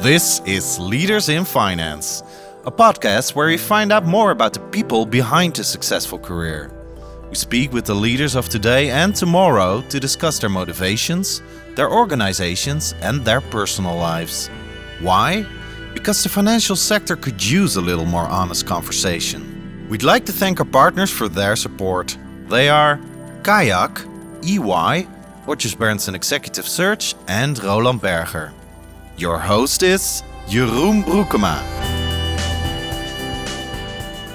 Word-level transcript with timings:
This 0.00 0.40
is 0.46 0.78
Leaders 0.78 1.28
in 1.28 1.44
Finance, 1.44 2.22
a 2.64 2.70
podcast 2.70 3.34
where 3.34 3.48
we 3.48 3.56
find 3.56 3.90
out 3.90 4.06
more 4.06 4.30
about 4.30 4.52
the 4.52 4.60
people 4.60 5.04
behind 5.04 5.58
a 5.58 5.64
successful 5.64 6.20
career. 6.20 6.70
We 7.28 7.34
speak 7.34 7.72
with 7.72 7.84
the 7.84 7.96
leaders 7.96 8.36
of 8.36 8.48
today 8.48 8.90
and 8.90 9.12
tomorrow 9.12 9.82
to 9.88 9.98
discuss 9.98 10.38
their 10.38 10.50
motivations, 10.50 11.42
their 11.74 11.90
organizations, 11.90 12.94
and 13.02 13.24
their 13.24 13.40
personal 13.40 13.96
lives. 13.96 14.46
Why? 15.00 15.44
Because 15.94 16.22
the 16.22 16.28
financial 16.28 16.76
sector 16.76 17.16
could 17.16 17.44
use 17.44 17.74
a 17.74 17.80
little 17.80 18.06
more 18.06 18.28
honest 18.28 18.68
conversation. 18.68 19.88
We'd 19.90 20.04
like 20.04 20.24
to 20.26 20.32
thank 20.32 20.60
our 20.60 20.66
partners 20.66 21.10
for 21.10 21.28
their 21.28 21.56
support. 21.56 22.16
They 22.46 22.68
are 22.68 23.00
Kayak, 23.42 24.00
EY, 24.44 25.08
Rogers 25.44 25.74
Berndsen 25.74 26.14
Executive 26.14 26.68
Search, 26.68 27.16
and 27.26 27.60
Roland 27.64 28.00
Berger. 28.00 28.52
Your 29.18 29.40
host 29.40 29.82
is 29.82 30.22
Jeroen 30.46 31.02
Broekema. 31.02 31.77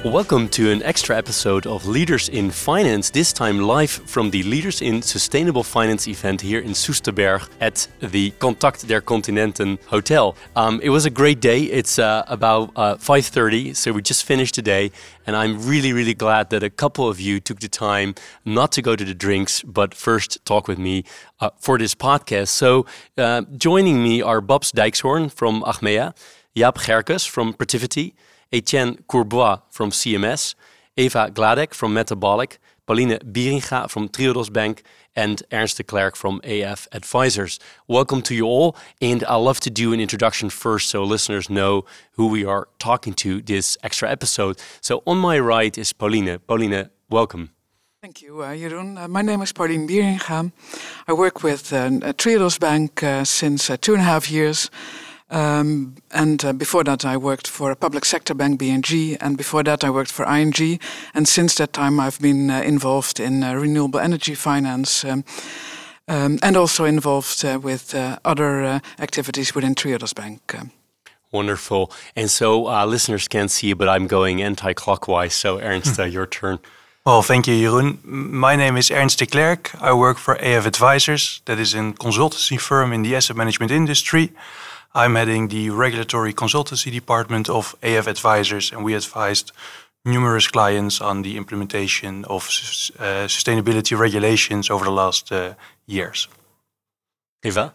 Welcome 0.03 0.49
to 0.49 0.69
an 0.69 0.83
extra 0.83 1.17
episode 1.17 1.65
of 1.65 1.87
Leaders 1.87 2.27
in 2.27 2.51
Finance, 2.51 3.09
this 3.09 3.31
time 3.31 3.61
live 3.61 3.89
from 3.89 4.31
the 4.31 4.43
Leaders 4.43 4.81
in 4.81 5.01
Sustainable 5.01 5.63
Finance 5.63 6.09
event 6.09 6.41
here 6.41 6.59
in 6.59 6.71
Soesterberg 6.71 7.47
at 7.61 7.87
the 8.01 8.31
Contact 8.31 8.85
der 8.85 8.99
Continenten 8.99 9.79
Hotel. 9.85 10.35
Um, 10.57 10.81
it 10.83 10.89
was 10.89 11.05
a 11.05 11.09
great 11.09 11.39
day. 11.39 11.61
It's 11.61 11.99
uh, 11.99 12.25
about 12.27 12.71
uh, 12.75 12.95
5.30, 12.95 13.77
so 13.77 13.93
we 13.93 14.01
just 14.01 14.25
finished 14.25 14.55
the 14.55 14.61
day, 14.61 14.91
and 15.25 15.37
I'm 15.37 15.65
really, 15.65 15.93
really 15.93 16.13
glad 16.13 16.49
that 16.49 16.63
a 16.63 16.69
couple 16.69 17.07
of 17.07 17.21
you 17.21 17.39
took 17.39 17.61
the 17.61 17.69
time 17.69 18.13
not 18.43 18.73
to 18.73 18.81
go 18.81 18.97
to 18.97 19.05
the 19.05 19.15
drinks, 19.15 19.63
but 19.63 19.95
first 19.95 20.45
talk 20.45 20.67
with 20.67 20.77
me 20.77 21.05
uh, 21.39 21.51
for 21.57 21.77
this 21.77 21.95
podcast. 21.95 22.49
So 22.49 22.85
uh, 23.17 23.43
joining 23.55 24.03
me 24.03 24.21
are 24.21 24.41
Babs 24.41 24.73
Dijkshoorn 24.73 25.31
from 25.31 25.61
Achmea, 25.61 26.13
Jaap 26.57 26.75
Gerkes 26.75 27.25
from 27.25 27.53
Protiviti, 27.53 28.15
Etienne 28.53 28.97
Courbois 29.09 29.61
from 29.71 29.89
CMS, 29.89 30.53
Eva 30.95 31.31
Gladek 31.33 31.73
from 31.73 31.93
Metabolic, 31.93 32.59
Pauline 32.85 33.17
Bieringa 33.17 33.89
from 33.89 34.07
Triodos 34.09 34.53
Bank, 34.53 34.83
and 35.15 35.41
Ernst 35.51 35.77
de 35.77 35.83
Klerk 35.83 36.15
from 36.15 36.39
AF 36.43 36.87
Advisors. 36.91 37.59
Welcome 37.87 38.21
to 38.23 38.35
you 38.35 38.45
all, 38.45 38.75
and 39.01 39.23
I'd 39.23 39.35
love 39.37 39.59
to 39.61 39.71
do 39.71 39.91
an 39.93 39.99
introduction 39.99 40.49
first 40.49 40.89
so 40.89 41.03
listeners 41.03 41.49
know 41.49 41.85
who 42.11 42.27
we 42.27 42.45
are 42.45 42.67
talking 42.77 43.13
to 43.15 43.41
this 43.41 43.77
extra 43.83 44.09
episode. 44.09 44.59
So 44.81 45.01
on 45.07 45.17
my 45.17 45.39
right 45.39 45.75
is 45.77 45.91
Pauline. 45.91 46.37
Pauline, 46.47 46.89
welcome. 47.09 47.49
Thank 48.01 48.21
you, 48.21 48.41
uh, 48.41 48.53
Jeroen. 48.53 49.01
Uh, 49.01 49.07
my 49.07 49.21
name 49.21 49.41
is 49.41 49.53
Pauline 49.53 49.87
Bieringa. 49.87 50.51
I 51.07 51.13
work 51.13 51.41
with 51.41 51.71
uh, 51.71 51.89
Triodos 52.19 52.59
Bank 52.59 53.01
uh, 53.01 53.23
since 53.23 53.69
uh, 53.69 53.77
two 53.79 53.93
and 53.93 54.01
a 54.01 54.05
half 54.05 54.29
years. 54.29 54.69
Um, 55.29 55.95
and 56.11 56.43
uh, 56.45 56.53
before 56.53 56.83
that, 56.83 57.05
I 57.05 57.17
worked 57.17 57.47
for 57.47 57.71
a 57.71 57.75
public 57.75 58.05
sector 58.05 58.33
bank, 58.33 58.59
BNG, 58.59 59.17
and 59.19 59.37
before 59.37 59.63
that, 59.63 59.83
I 59.83 59.89
worked 59.89 60.11
for 60.11 60.25
ING. 60.25 60.79
And 61.13 61.27
since 61.27 61.55
that 61.55 61.73
time, 61.73 61.99
I've 61.99 62.19
been 62.19 62.51
uh, 62.51 62.61
involved 62.61 63.19
in 63.19 63.43
uh, 63.43 63.53
renewable 63.53 63.99
energy 63.99 64.35
finance 64.35 65.03
um, 65.03 65.23
um, 66.07 66.39
and 66.43 66.55
also 66.55 66.85
involved 66.85 67.43
uh, 67.45 67.59
with 67.61 67.95
uh, 67.95 68.19
other 68.23 68.63
uh, 68.63 68.79
activities 68.99 69.55
within 69.55 69.73
Triodos 69.75 70.13
Bank. 70.13 70.55
Wonderful. 71.31 71.91
And 72.15 72.29
so 72.29 72.85
listeners 72.85 73.27
can't 73.27 73.49
see, 73.49 73.73
but 73.73 73.89
I'm 73.89 74.05
going 74.05 74.43
anti 74.43 74.73
clockwise. 74.73 75.33
So, 75.33 75.59
Ernst, 75.59 75.97
your 75.97 76.27
turn. 76.27 76.59
Well, 77.05 77.21
thank 77.21 77.47
you, 77.47 77.55
Jeroen. 77.55 78.03
My 78.03 78.55
name 78.55 78.77
is 78.77 78.91
Ernst 78.91 79.19
de 79.19 79.25
Klerk. 79.25 79.71
I 79.81 79.93
work 79.93 80.17
for 80.17 80.35
AF 80.35 80.65
Advisors, 80.65 81.41
that 81.45 81.59
is 81.59 81.73
a 81.73 81.77
consultancy 81.77 82.57
firm 82.57 82.93
in 82.93 83.01
the 83.01 83.15
asset 83.15 83.35
management 83.35 83.71
industry. 83.71 84.31
I'm 84.95 85.15
heading 85.15 85.47
the 85.47 85.71
regulatory 85.71 86.33
consultancy 86.33 86.91
department 86.91 87.49
of 87.49 87.75
AF 87.81 88.05
Advisors, 88.07 88.71
and 88.71 88.83
we 88.83 88.93
advised 88.93 89.51
numerous 90.05 90.47
clients 90.47 91.01
on 91.01 91.23
the 91.23 91.35
implementation 91.35 92.25
of 92.25 92.43
uh, 92.99 93.25
sustainability 93.27 93.97
regulations 93.97 94.69
over 94.69 94.85
the 94.85 94.91
last 94.91 95.31
uh, 95.31 95.55
years. 95.87 96.27
Eva? 97.43 97.73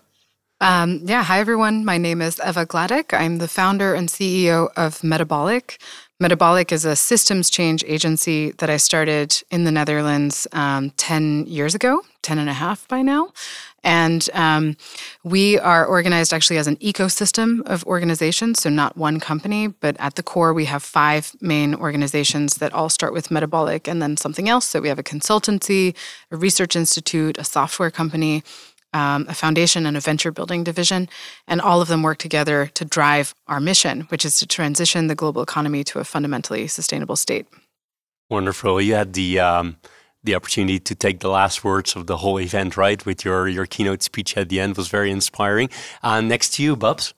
Um, 0.60 1.00
yeah, 1.04 1.24
hi 1.24 1.40
everyone. 1.40 1.84
My 1.84 1.98
name 1.98 2.22
is 2.22 2.40
Eva 2.46 2.66
Gladek. 2.66 3.12
I'm 3.12 3.38
the 3.38 3.48
founder 3.48 3.94
and 3.94 4.08
CEO 4.08 4.68
of 4.76 5.02
Metabolic. 5.02 5.80
Metabolic 6.20 6.72
is 6.72 6.84
a 6.84 6.96
systems 6.96 7.48
change 7.48 7.84
agency 7.86 8.50
that 8.58 8.68
I 8.68 8.76
started 8.76 9.40
in 9.50 9.64
the 9.64 9.70
Netherlands 9.70 10.48
um, 10.52 10.90
10 10.90 11.46
years 11.46 11.76
ago, 11.76 12.02
10 12.22 12.38
and 12.38 12.50
a 12.50 12.54
half 12.54 12.88
by 12.88 13.02
now. 13.02 13.32
And 13.84 14.28
um, 14.34 14.76
we 15.22 15.58
are 15.58 15.86
organized 15.86 16.32
actually 16.32 16.58
as 16.58 16.66
an 16.66 16.76
ecosystem 16.76 17.62
of 17.66 17.84
organizations, 17.84 18.60
so 18.60 18.70
not 18.70 18.96
one 18.96 19.20
company, 19.20 19.68
but 19.68 19.96
at 20.00 20.16
the 20.16 20.22
core, 20.22 20.52
we 20.52 20.64
have 20.64 20.82
five 20.82 21.32
main 21.40 21.74
organizations 21.74 22.54
that 22.56 22.72
all 22.72 22.88
start 22.88 23.12
with 23.12 23.30
metabolic 23.30 23.86
and 23.86 24.02
then 24.02 24.16
something 24.16 24.48
else. 24.48 24.66
So 24.66 24.80
we 24.80 24.88
have 24.88 24.98
a 24.98 25.04
consultancy, 25.04 25.94
a 26.30 26.36
research 26.36 26.74
institute, 26.74 27.38
a 27.38 27.44
software 27.44 27.90
company, 27.90 28.42
um, 28.92 29.26
a 29.28 29.34
foundation, 29.34 29.86
and 29.86 29.96
a 29.96 30.00
venture 30.00 30.32
building 30.32 30.64
division. 30.64 31.08
And 31.46 31.60
all 31.60 31.80
of 31.80 31.88
them 31.88 32.02
work 32.02 32.18
together 32.18 32.66
to 32.74 32.84
drive 32.84 33.34
our 33.46 33.60
mission, 33.60 34.02
which 34.08 34.24
is 34.24 34.38
to 34.40 34.46
transition 34.46 35.06
the 35.06 35.14
global 35.14 35.42
economy 35.42 35.84
to 35.84 36.00
a 36.00 36.04
fundamentally 36.04 36.66
sustainable 36.66 37.16
state. 37.16 37.46
Wonderful. 38.28 38.80
You 38.80 38.94
had 38.94 39.12
the. 39.12 39.38
Um 39.38 39.76
the 40.24 40.34
opportunity 40.34 40.78
to 40.80 40.94
take 40.94 41.20
the 41.20 41.28
last 41.28 41.64
words 41.64 41.96
of 41.96 42.06
the 42.06 42.18
whole 42.18 42.38
event, 42.40 42.76
right? 42.76 43.04
With 43.04 43.24
your 43.24 43.48
your 43.48 43.66
keynote 43.66 44.02
speech 44.02 44.36
at 44.36 44.48
the 44.48 44.60
end 44.60 44.76
was 44.76 44.88
very 44.88 45.10
inspiring. 45.10 45.70
Uh, 46.02 46.20
next 46.20 46.54
to 46.54 46.62
you, 46.62 46.76
Babs. 46.76 47.14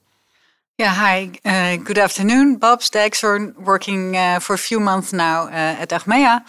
Yeah, 0.81 0.95
hi. 0.95 1.33
Uh, 1.45 1.77
good 1.77 1.99
afternoon. 1.99 2.57
Bob 2.57 2.81
Dijkshoorn, 2.81 3.55
working 3.67 4.17
uh, 4.17 4.41
for 4.41 4.55
a 4.55 4.59
few 4.59 4.81
months 4.81 5.13
now 5.13 5.43
uh, 5.43 5.83
at 5.83 5.91
Achmea, 5.91 6.41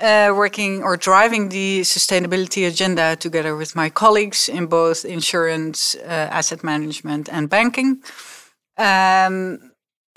uh, 0.00 0.34
working 0.34 0.82
or 0.82 0.96
driving 0.96 1.50
the 1.50 1.82
sustainability 1.82 2.66
agenda 2.66 3.14
together 3.14 3.54
with 3.54 3.76
my 3.76 3.88
colleagues 3.88 4.48
in 4.48 4.66
both 4.66 5.04
insurance, 5.04 5.94
uh, 5.94 6.38
asset 6.38 6.64
management, 6.64 7.28
and 7.30 7.48
banking. 7.48 8.02
Um, 8.76 9.67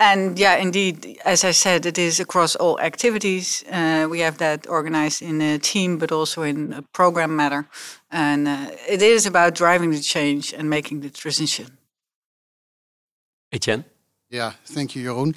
and 0.02 0.40
yeah, 0.40 0.56
indeed, 0.56 1.20
as 1.26 1.44
I 1.44 1.52
said, 1.52 1.86
it 1.86 1.98
is 2.00 2.20
across 2.20 2.56
all 2.56 2.80
activities. 2.80 3.64
Uh, 3.72 4.08
we 4.10 4.22
have 4.22 4.40
that 4.40 4.68
organized 4.68 5.22
in 5.22 5.42
a 5.42 5.60
team, 5.60 6.00
but 6.00 6.12
also 6.12 6.42
in 6.42 6.74
a 6.74 6.82
program 6.82 7.36
matter. 7.36 7.68
And 8.10 8.48
uh, 8.48 8.72
it 8.90 9.04
is 9.04 9.28
about 9.28 9.54
driving 9.54 9.92
the 9.92 10.02
change 10.02 10.54
and 10.54 10.68
making 10.68 11.02
the 11.02 11.12
transition. 11.12 11.78
Etienne? 13.52 13.86
Yeah, 14.32 14.54
thank 14.66 14.96
you, 14.96 15.04
Jeroen. 15.04 15.36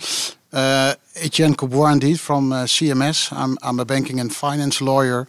Uh, 0.50 0.94
Etienne 1.16 1.54
Courbois, 1.54 1.92
indeed, 1.92 2.19
from 2.19 2.50
uh, 2.50 2.64
CMS. 2.64 3.32
I'm, 3.32 3.58
I'm 3.60 3.78
a 3.81 3.84
banking 3.84 4.19
and 4.19 4.34
finance 4.34 4.81
lawyer 4.81 5.28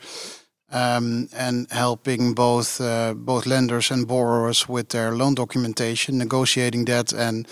um, 0.71 1.27
and 1.35 1.67
helping 1.71 2.33
both 2.33 2.79
uh, 2.79 3.13
both 3.13 3.45
lenders 3.45 3.91
and 3.91 4.07
borrowers 4.07 4.69
with 4.69 4.89
their 4.89 5.11
loan 5.11 5.35
documentation, 5.35 6.17
negotiating 6.17 6.85
that 6.85 7.11
and 7.11 7.47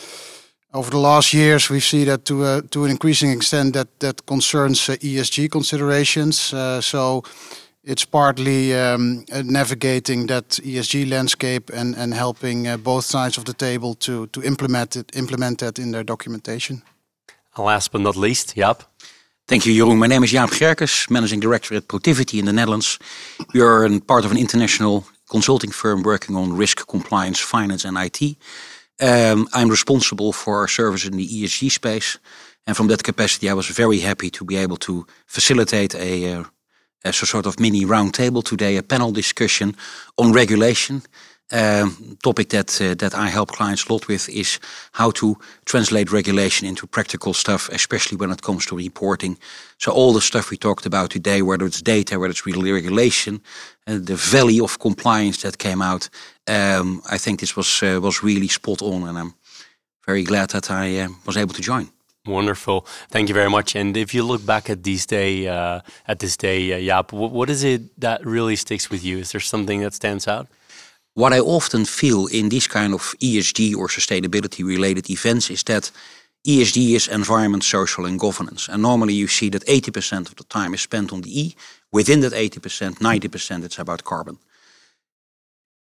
over 0.74 0.90
the 0.90 1.00
last 1.00 1.34
years, 1.34 1.70
we 1.70 1.80
see 1.80 2.04
that 2.06 2.26
to 2.26 2.44
a, 2.44 2.62
to 2.62 2.84
an 2.84 2.92
increasing 2.92 3.32
extent 3.32 3.74
that 3.74 3.88
that 4.00 4.26
concerns 4.26 4.90
uh, 4.90 4.96
ESG 4.96 5.50
considerations. 5.50 6.54
Uh, 6.54 6.82
so 6.82 7.24
it's 7.84 8.06
partly 8.06 8.74
um, 8.74 9.26
uh, 9.32 9.44
navigating 9.46 10.28
that 10.28 10.50
ESG 10.64 11.10
landscape 11.10 11.70
and 11.74 11.96
and 11.96 12.14
helping 12.14 12.68
uh, 12.68 12.78
both 12.78 13.06
sides 13.06 13.38
of 13.38 13.44
the 13.44 13.54
table 13.54 13.96
to 13.96 14.28
to 14.28 14.42
implement 14.42 14.96
it 14.96 15.16
implement 15.16 15.58
that 15.58 15.78
in 15.78 15.92
their 15.92 16.04
documentation. 16.04 16.82
last 17.58 17.92
but 17.92 18.02
not 18.02 18.16
least, 18.16 18.56
Jaap. 18.56 18.86
Thank 19.46 19.66
you, 19.66 19.74
Jeroen. 19.74 19.98
My 19.98 20.08
name 20.08 20.24
is 20.24 20.32
Jaap 20.32 20.52
Gerkes, 20.60 21.10
Managing 21.10 21.42
Director 21.42 21.76
at 21.76 21.88
Protiviti 21.88 22.40
in 22.40 22.46
the 22.46 22.54
Netherlands. 22.54 22.98
We 23.54 23.62
are 23.62 24.00
part 24.00 24.26
of 24.26 24.32
an 24.32 24.38
international 24.38 25.04
consulting 25.30 25.74
firm 25.74 26.02
working 26.04 26.38
on 26.38 26.58
risk, 26.58 26.88
compliance, 26.88 27.42
finance, 27.42 27.88
and 27.88 27.98
IT. 27.98 28.38
Um, 29.04 29.50
I'm 29.52 29.68
responsible 29.68 30.32
for 30.32 30.60
our 30.60 30.68
service 30.70 31.06
in 31.06 31.18
the 31.18 31.28
ESG 31.28 31.72
space. 31.72 32.18
And 32.66 32.78
from 32.78 32.88
that 32.88 33.04
capacity, 33.04 33.50
I 33.50 33.54
was 33.54 33.68
very 33.68 34.00
happy 34.00 34.30
to 34.30 34.46
be 34.46 34.56
able 34.56 34.78
to 34.78 35.06
facilitate 35.26 35.94
a, 35.94 36.36
uh, 36.36 36.44
a 37.04 37.12
sort 37.12 37.46
of 37.46 37.60
mini 37.60 37.84
roundtable 37.84 38.42
today, 38.42 38.78
a 38.78 38.84
panel 38.84 39.12
discussion 39.12 39.76
on 40.18 40.32
regulation 40.32 41.02
um, 41.54 42.18
topic 42.24 42.50
that 42.50 42.82
uh, 42.82 42.96
that 42.96 43.14
I 43.14 43.30
help 43.30 43.52
clients 43.52 43.86
a 43.86 43.94
lot 43.94 44.08
with 44.08 44.28
is 44.30 44.60
how 44.92 45.12
to 45.12 45.38
translate 45.66 46.12
regulation 46.12 46.68
into 46.68 46.88
practical 46.88 47.34
stuff, 47.34 47.70
especially 47.70 48.18
when 48.18 48.32
it 48.32 48.42
comes 48.42 48.66
to 48.66 48.76
reporting. 48.76 49.38
So 49.78 49.92
all 49.92 50.14
the 50.14 50.22
stuff 50.22 50.50
we 50.50 50.58
talked 50.58 50.86
about 50.86 51.12
today, 51.12 51.42
whether 51.42 51.66
it's 51.66 51.82
data, 51.82 52.18
whether 52.18 52.32
it's 52.32 52.46
really 52.46 52.72
regulation, 52.72 53.42
uh, 53.88 54.00
the 54.00 54.16
valley 54.16 54.60
of 54.60 54.80
compliance 54.80 55.42
that 55.42 55.58
came 55.58 55.82
out, 55.82 56.10
um, 56.48 57.02
I 57.12 57.18
think 57.18 57.40
this 57.40 57.56
was 57.56 57.84
uh, 57.84 58.00
was 58.02 58.24
really 58.24 58.48
spot 58.48 58.82
on, 58.82 59.08
and 59.08 59.18
I'm 59.18 59.34
very 60.06 60.24
glad 60.24 60.50
that 60.50 60.72
I 60.72 61.08
was 61.26 61.38
able 61.38 61.54
to 61.54 61.62
join. 61.62 61.90
Wonderful, 62.26 62.86
thank 63.10 63.28
you 63.28 63.36
very 63.36 63.50
much. 63.50 63.76
And 63.76 63.98
if 63.98 64.14
you 64.14 64.24
look 64.24 64.46
back 64.46 64.70
at 64.70 64.84
these 64.84 65.06
day, 65.06 65.46
at 66.08 66.20
this 66.20 66.38
day, 66.38 66.72
uh, 66.72 66.78
Jaap, 66.80 67.12
what, 67.12 67.32
what 67.32 67.50
is 67.50 67.64
it 67.64 67.82
that 68.00 68.26
really 68.26 68.56
sticks 68.56 68.90
with 68.90 69.04
you? 69.04 69.18
Is 69.20 69.32
there 69.32 69.42
something 69.42 69.82
that 69.82 69.94
stands 69.94 70.28
out? 70.28 70.48
What 71.16 71.34
I 71.34 71.40
often 71.40 71.86
feel 71.86 72.28
in 72.28 72.50
these 72.50 72.68
kind 72.68 72.94
of 72.94 73.14
ESG 73.20 73.76
or 73.76 73.88
sustainability 73.88 74.66
related 74.66 75.10
events 75.10 75.50
is 75.50 75.64
that 75.64 75.92
ESG 76.48 76.96
is 76.96 77.08
environment, 77.08 77.64
social, 77.64 78.06
and 78.06 78.20
governance. 78.20 78.68
And 78.68 78.82
normally 78.82 79.14
you 79.14 79.28
see 79.28 79.50
that 79.50 79.66
80% 79.66 80.28
of 80.28 80.36
the 80.36 80.44
time 80.44 80.74
is 80.74 80.82
spent 80.82 81.14
on 81.14 81.22
the 81.22 81.42
E. 81.42 81.56
Within 81.92 82.22
that 82.22 82.34
80%, 82.34 83.00
90% 83.00 83.64
it's 83.64 83.80
about 83.80 84.04
carbon. 84.04 84.40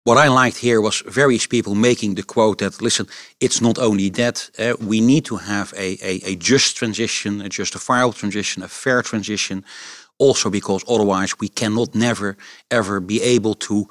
What 0.03 0.17
I 0.17 0.29
liked 0.29 0.57
here 0.57 0.79
was 0.79 1.03
various 1.05 1.45
people 1.45 1.75
making 1.75 2.15
the 2.15 2.23
quote 2.23 2.59
that, 2.59 2.81
listen, 2.81 3.07
it's 3.41 3.61
not 3.61 3.77
only 3.77 4.09
that, 4.11 4.49
uh, 4.57 4.75
we 4.79 5.01
need 5.01 5.25
to 5.25 5.35
have 5.35 5.73
a, 5.75 5.97
a, 6.01 6.31
a 6.31 6.35
just 6.37 6.77
transition, 6.77 7.41
a 7.41 7.49
justifiable 7.49 8.13
transition, 8.13 8.63
a 8.63 8.69
fair 8.69 9.01
transition. 9.01 9.65
Also, 10.17 10.49
because 10.49 10.83
otherwise 10.87 11.37
we 11.39 11.49
cannot 11.49 11.93
never 11.93 12.37
ever 12.71 13.01
be 13.01 13.21
able 13.21 13.53
to 13.53 13.87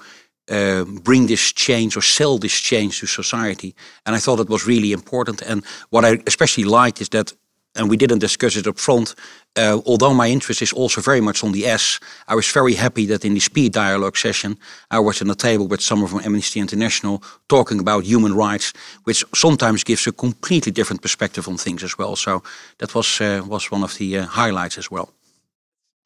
uh, 0.51 0.85
bring 0.85 1.27
this 1.27 1.53
change 1.53 1.97
or 1.97 2.03
sell 2.03 2.39
this 2.39 2.61
change 2.61 3.01
to 3.01 3.07
society. 3.07 3.75
And 4.05 4.17
I 4.17 4.19
thought 4.21 4.41
it 4.41 4.49
was 4.49 4.67
really 4.67 4.93
important. 4.93 5.43
And 5.43 5.65
what 5.91 6.05
I 6.05 6.23
especially 6.27 6.65
liked 6.65 7.01
is 7.01 7.09
that, 7.09 7.33
and 7.75 7.91
we 7.91 7.97
didn't 7.97 8.21
discuss 8.21 8.57
it 8.57 8.67
up 8.67 8.79
front, 8.79 9.15
uh, 9.57 9.81
although 9.85 10.15
my 10.15 10.29
interest 10.29 10.63
is 10.63 10.73
also 10.73 11.01
very 11.01 11.21
much 11.21 11.43
on 11.45 11.53
the 11.53 11.67
S, 11.67 12.01
I 12.29 12.35
was 12.35 12.53
very 12.53 12.75
happy 12.75 13.07
that 13.07 13.25
in 13.25 13.35
the 13.35 13.41
speed 13.41 13.73
dialogue 13.73 14.17
session, 14.17 14.57
I 14.91 14.99
was 14.99 15.21
on 15.21 15.29
the 15.29 15.35
table 15.35 15.67
with 15.67 15.81
someone 15.81 16.09
from 16.09 16.21
Amnesty 16.25 16.61
International 16.61 17.23
talking 17.49 17.81
about 17.81 18.05
human 18.05 18.35
rights, 18.35 18.73
which 19.05 19.25
sometimes 19.35 19.85
gives 19.85 20.07
a 20.07 20.13
completely 20.13 20.73
different 20.73 21.03
perspective 21.03 21.49
on 21.49 21.59
things 21.59 21.83
as 21.83 21.99
well. 21.99 22.17
So 22.17 22.43
that 22.79 22.95
was 22.95 23.21
uh, 23.21 23.43
was 23.47 23.71
one 23.71 23.85
of 23.85 23.95
the 23.99 24.19
uh, 24.19 24.27
highlights 24.27 24.79
as 24.79 24.91
well. 24.91 25.16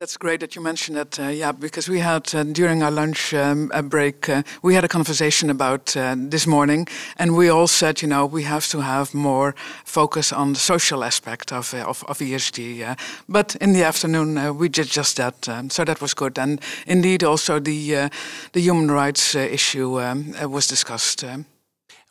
That's 0.00 0.16
great 0.16 0.40
that 0.40 0.56
you 0.56 0.62
mentioned 0.62 0.96
that, 0.96 1.20
uh, 1.20 1.28
yeah, 1.28 1.52
because 1.52 1.86
we 1.86 1.98
had 1.98 2.34
uh, 2.34 2.42
during 2.44 2.82
our 2.82 2.90
lunch 2.90 3.34
um, 3.34 3.70
break, 3.90 4.30
uh, 4.30 4.42
we 4.62 4.74
had 4.74 4.82
a 4.82 4.88
conversation 4.88 5.50
about 5.50 5.94
uh, 5.94 6.16
this 6.16 6.46
morning, 6.46 6.88
and 7.18 7.36
we 7.36 7.50
all 7.50 7.66
said, 7.66 8.00
you 8.00 8.08
know, 8.08 8.24
we 8.24 8.44
have 8.44 8.66
to 8.68 8.80
have 8.80 9.12
more 9.12 9.54
focus 9.84 10.32
on 10.32 10.54
the 10.54 10.58
social 10.58 11.04
aspect 11.04 11.52
of 11.52 11.74
uh, 11.74 11.84
of, 11.84 12.02
of, 12.08 12.18
ESG. 12.18 12.96
but 13.28 13.56
in 13.56 13.74
the 13.74 13.84
afternoon, 13.84 14.38
uh, 14.38 14.54
we 14.54 14.70
did 14.70 14.86
just 14.86 15.18
that, 15.18 15.46
um, 15.50 15.68
so 15.68 15.84
that 15.84 16.00
was 16.00 16.14
good. 16.14 16.38
And 16.38 16.62
indeed, 16.86 17.22
also 17.22 17.60
the 17.60 18.08
the 18.52 18.60
human 18.60 18.90
rights 18.90 19.34
issue 19.34 20.00
um, 20.00 20.34
was 20.50 20.66
discussed. 20.66 21.24
Um. 21.24 21.44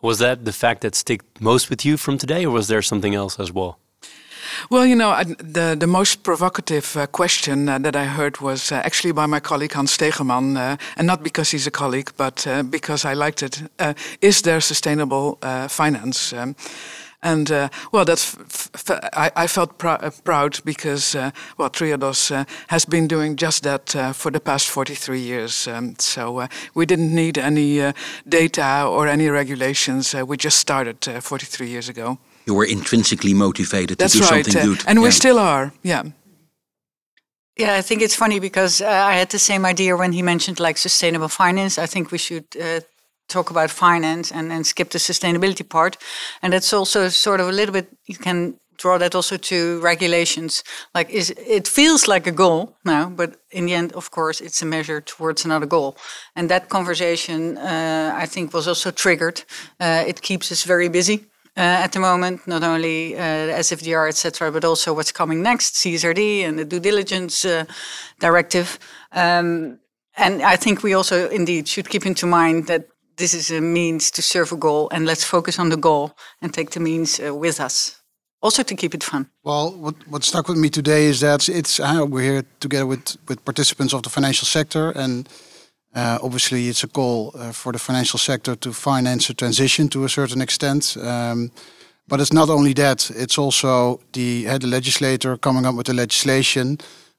Was 0.02 0.20
that 0.20 0.46
the 0.46 0.54
fact 0.54 0.82
that 0.82 0.96
stick 0.96 1.22
most 1.40 1.72
with 1.72 1.84
you 1.84 1.98
from 1.98 2.20
today, 2.20 2.46
or 2.46 2.54
was 2.54 2.68
there 2.68 2.84
something 2.84 3.16
else 3.16 3.40
as 3.40 3.52
well? 3.52 3.80
Well, 4.70 4.86
you 4.86 4.96
know, 4.96 5.24
the 5.24 5.76
the 5.80 5.88
most 5.88 6.24
provocative 6.24 6.96
uh, 6.98 7.08
question 7.08 7.70
uh, 7.70 7.80
that 7.80 7.96
I 7.96 8.06
heard 8.06 8.40
was 8.42 8.72
uh, 8.72 8.76
actually 8.76 9.14
by 9.14 9.26
my 9.26 9.40
colleague 9.40 9.74
Hans 9.74 9.98
Stegeman, 9.98 10.58
uh, 10.58 10.78
and 10.98 11.08
not 11.08 11.24
because 11.24 11.52
he's 11.52 11.68
a 11.68 11.72
colleague, 11.72 12.12
but 12.18 12.46
uh, 12.48 12.64
because 12.64 13.06
I 13.06 13.14
liked 13.16 13.44
it. 13.44 13.64
Uh, 13.80 13.94
is 14.22 14.42
there 14.42 14.62
sustainable 14.62 15.38
finance? 15.70 16.34
Um, 16.34 16.56
and 17.22 17.50
well, 17.92 18.06
that's 18.06 18.38
I, 19.14 19.32
I, 19.36 19.48
felt 19.48 19.78
pr 19.78 20.10
proud 20.24 20.60
because 20.64 21.16
well, 21.58 21.70
Triodos 21.70 22.46
has 22.68 22.86
been 22.86 23.08
doing 23.08 23.36
just 23.36 23.64
that 23.64 23.90
for 24.16 24.32
the 24.32 24.40
past 24.40 24.70
43 24.70 25.20
years. 25.20 25.68
Um, 25.68 25.96
so 26.00 26.48
we 26.74 26.86
didn't 26.86 27.14
need 27.14 27.38
any 27.38 27.94
data 28.26 28.86
or 28.88 29.08
any 29.08 29.30
regulations. 29.30 30.14
we 30.14 30.38
just 30.38 30.60
started 30.60 31.04
43 31.22 31.68
years 31.68 31.90
ago 31.90 32.18
you 32.50 32.56
were 32.56 32.66
intrinsically 32.66 33.34
motivated 33.34 33.98
That's 33.98 34.14
to 34.14 34.20
do 34.20 34.26
right. 34.26 34.46
something 34.46 34.62
uh, 34.62 34.66
good. 34.66 34.84
And 34.88 34.98
yeah. 34.98 35.06
we 35.06 35.12
still 35.12 35.40
are, 35.40 35.72
yeah. 35.84 36.04
Yeah, 37.56 37.80
I 37.80 37.82
think 37.82 38.02
it's 38.02 38.16
funny 38.16 38.40
because 38.40 38.82
uh, 38.82 38.88
I 38.88 39.14
had 39.20 39.30
the 39.30 39.40
same 39.40 39.66
idea 39.66 39.96
when 39.96 40.14
he 40.14 40.22
mentioned 40.22 40.60
like 40.60 40.78
sustainable 40.78 41.28
finance. 41.28 41.78
I 41.78 41.88
think 41.88 42.12
we 42.12 42.18
should 42.18 42.46
uh, 42.56 42.80
talk 43.28 43.50
about 43.50 43.70
finance 43.70 44.32
and, 44.32 44.52
and 44.52 44.66
skip 44.66 44.90
the 44.90 45.00
sustainability 45.00 45.68
part. 45.68 45.98
And 46.42 46.54
that's 46.54 46.74
also 46.74 47.10
sort 47.10 47.40
of 47.40 47.48
a 47.48 47.52
little 47.52 47.74
bit, 47.74 47.88
you 48.06 48.18
can 48.18 48.56
draw 48.78 48.98
that 48.98 49.14
also 49.14 49.38
to 49.38 49.80
regulations. 49.82 50.64
Like, 50.96 51.10
is 51.10 51.32
it 51.32 51.68
feels 51.68 52.08
like 52.08 52.30
a 52.30 52.32
goal 52.32 52.78
now, 52.86 53.10
but 53.10 53.36
in 53.52 53.66
the 53.66 53.74
end, 53.74 53.92
of 53.94 54.10
course, 54.10 54.40
it's 54.40 54.62
a 54.62 54.66
measure 54.66 55.02
towards 55.02 55.46
another 55.46 55.68
goal. 55.68 55.98
And 56.36 56.50
that 56.50 56.70
conversation, 56.70 57.58
uh, 57.58 58.14
I 58.24 58.26
think, 58.26 58.54
was 58.54 58.68
also 58.68 58.92
triggered. 58.92 59.44
Uh, 59.82 60.06
it 60.08 60.22
keeps 60.22 60.52
us 60.52 60.64
very 60.64 60.90
busy 60.90 61.26
at 61.62 61.92
the 61.92 62.00
moment, 62.00 62.48
not 62.48 62.64
only 62.64 63.16
uh, 63.16 63.60
SFDR, 63.60 64.08
etc., 64.08 64.52
but 64.52 64.64
also 64.64 64.94
what's 64.94 65.12
coming 65.12 65.42
next, 65.42 65.76
CSRD 65.76 66.48
and 66.48 66.58
the 66.58 66.66
due 66.66 66.80
diligence 66.80 67.44
uh, 67.44 67.66
directive. 68.20 68.80
Um, 69.12 69.80
and 70.16 70.42
I 70.42 70.56
think 70.56 70.84
we 70.84 70.94
also 70.94 71.30
indeed 71.30 71.68
should 71.68 71.90
keep 71.90 72.06
into 72.06 72.26
mind 72.26 72.68
that 72.68 72.88
this 73.18 73.34
is 73.34 73.52
a 73.52 73.62
means 73.62 74.12
to 74.12 74.22
serve 74.22 74.54
a 74.54 74.58
goal, 74.58 74.88
and 74.92 75.06
let's 75.06 75.24
focus 75.24 75.60
on 75.60 75.70
the 75.70 75.78
goal 75.78 76.12
and 76.42 76.54
take 76.54 76.70
the 76.72 76.80
means 76.80 77.20
uh, 77.20 77.36
with 77.36 77.60
us. 77.60 78.02
Also 78.42 78.64
to 78.64 78.76
keep 78.76 78.94
it 78.94 79.04
fun. 79.04 79.30
Well, 79.44 79.72
what, 79.72 79.96
what 80.08 80.24
stuck 80.24 80.48
with 80.48 80.58
me 80.58 80.70
today 80.70 81.08
is 81.08 81.20
that 81.20 81.50
it's 81.50 81.78
uh, 81.80 82.06
we're 82.08 82.24
here 82.24 82.44
together 82.60 82.86
with 82.86 83.18
with 83.28 83.44
participants 83.44 83.94
of 83.94 84.02
the 84.02 84.10
financial 84.10 84.46
sector 84.46 84.92
and 84.92 85.28
uh, 85.28 85.49
obviously, 85.96 86.68
it's 86.68 86.84
a 86.84 86.88
call 86.88 87.32
uh, 87.36 87.52
for 87.52 87.72
the 87.72 87.80
financial 87.80 88.20
sector 88.20 88.56
to 88.56 88.74
finance 88.74 89.30
a 89.30 89.34
transition 89.34 89.90
to 89.90 90.04
a 90.04 90.10
certain 90.10 90.42
extent. 90.42 90.98
Um, 91.02 91.52
but 92.08 92.20
it's 92.20 92.34
not 92.34 92.50
only 92.50 92.74
that; 92.74 93.12
it's 93.16 93.38
also 93.38 94.00
the 94.12 94.48
uh, 94.48 94.58
the 94.58 94.68
legislator 94.68 95.38
coming 95.38 95.66
up 95.66 95.76
with 95.76 95.86
the 95.86 95.94
legislation, 95.94 96.78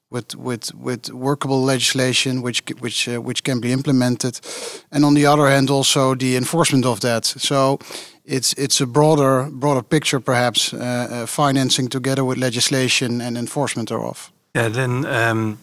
with 0.09 0.35
with 0.35 0.73
with 0.75 1.09
workable 1.13 1.63
legislation 1.63 2.41
which 2.41 2.61
which 2.79 3.07
uh, 3.07 3.21
which 3.21 3.43
can 3.43 3.59
be 3.59 3.71
implemented, 3.71 4.39
and 4.91 5.05
on 5.05 5.13
the 5.15 5.25
other 5.25 5.47
hand, 5.47 5.69
also 5.69 6.15
the 6.15 6.35
enforcement 6.35 6.85
of 6.85 6.99
that. 6.99 7.25
So. 7.25 7.79
It's 8.23 8.53
it's 8.53 8.81
a 8.81 8.85
broader 8.85 9.49
broader 9.51 9.81
picture, 9.81 10.21
perhaps 10.21 10.73
uh, 10.73 10.77
uh, 10.77 11.25
financing 11.25 11.89
together 11.89 12.23
with 12.23 12.37
legislation 12.37 13.21
and 13.21 13.35
enforcement 13.35 13.89
thereof. 13.89 14.31
Yeah, 14.55 14.69
then 14.69 15.05
um, 15.05 15.57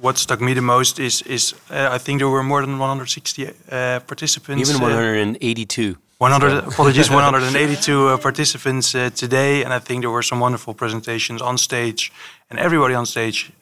what 0.00 0.18
struck 0.18 0.40
me 0.40 0.54
the 0.54 0.62
most 0.62 0.98
is 0.98 1.22
is 1.22 1.54
uh, 1.70 1.96
I 1.96 1.98
think 1.98 2.18
there 2.18 2.28
were 2.28 2.42
more 2.42 2.60
than 2.66 2.78
160 2.78 3.46
uh, 3.46 4.00
participants. 4.00 4.70
Even 4.70 4.80
182. 4.80 5.96
100 6.18 6.64
apologies, 6.68 7.10
182 7.10 8.08
uh, 8.08 8.16
participants 8.16 8.94
uh, 8.94 9.10
today, 9.14 9.64
and 9.64 9.72
I 9.72 9.80
think 9.80 10.02
there 10.02 10.10
were 10.10 10.22
some 10.22 10.40
wonderful 10.40 10.74
presentations 10.74 11.42
on 11.42 11.58
stage, 11.58 12.12
and 12.48 12.58
everybody 12.58 12.94
on 12.94 13.06
stage 13.06 13.52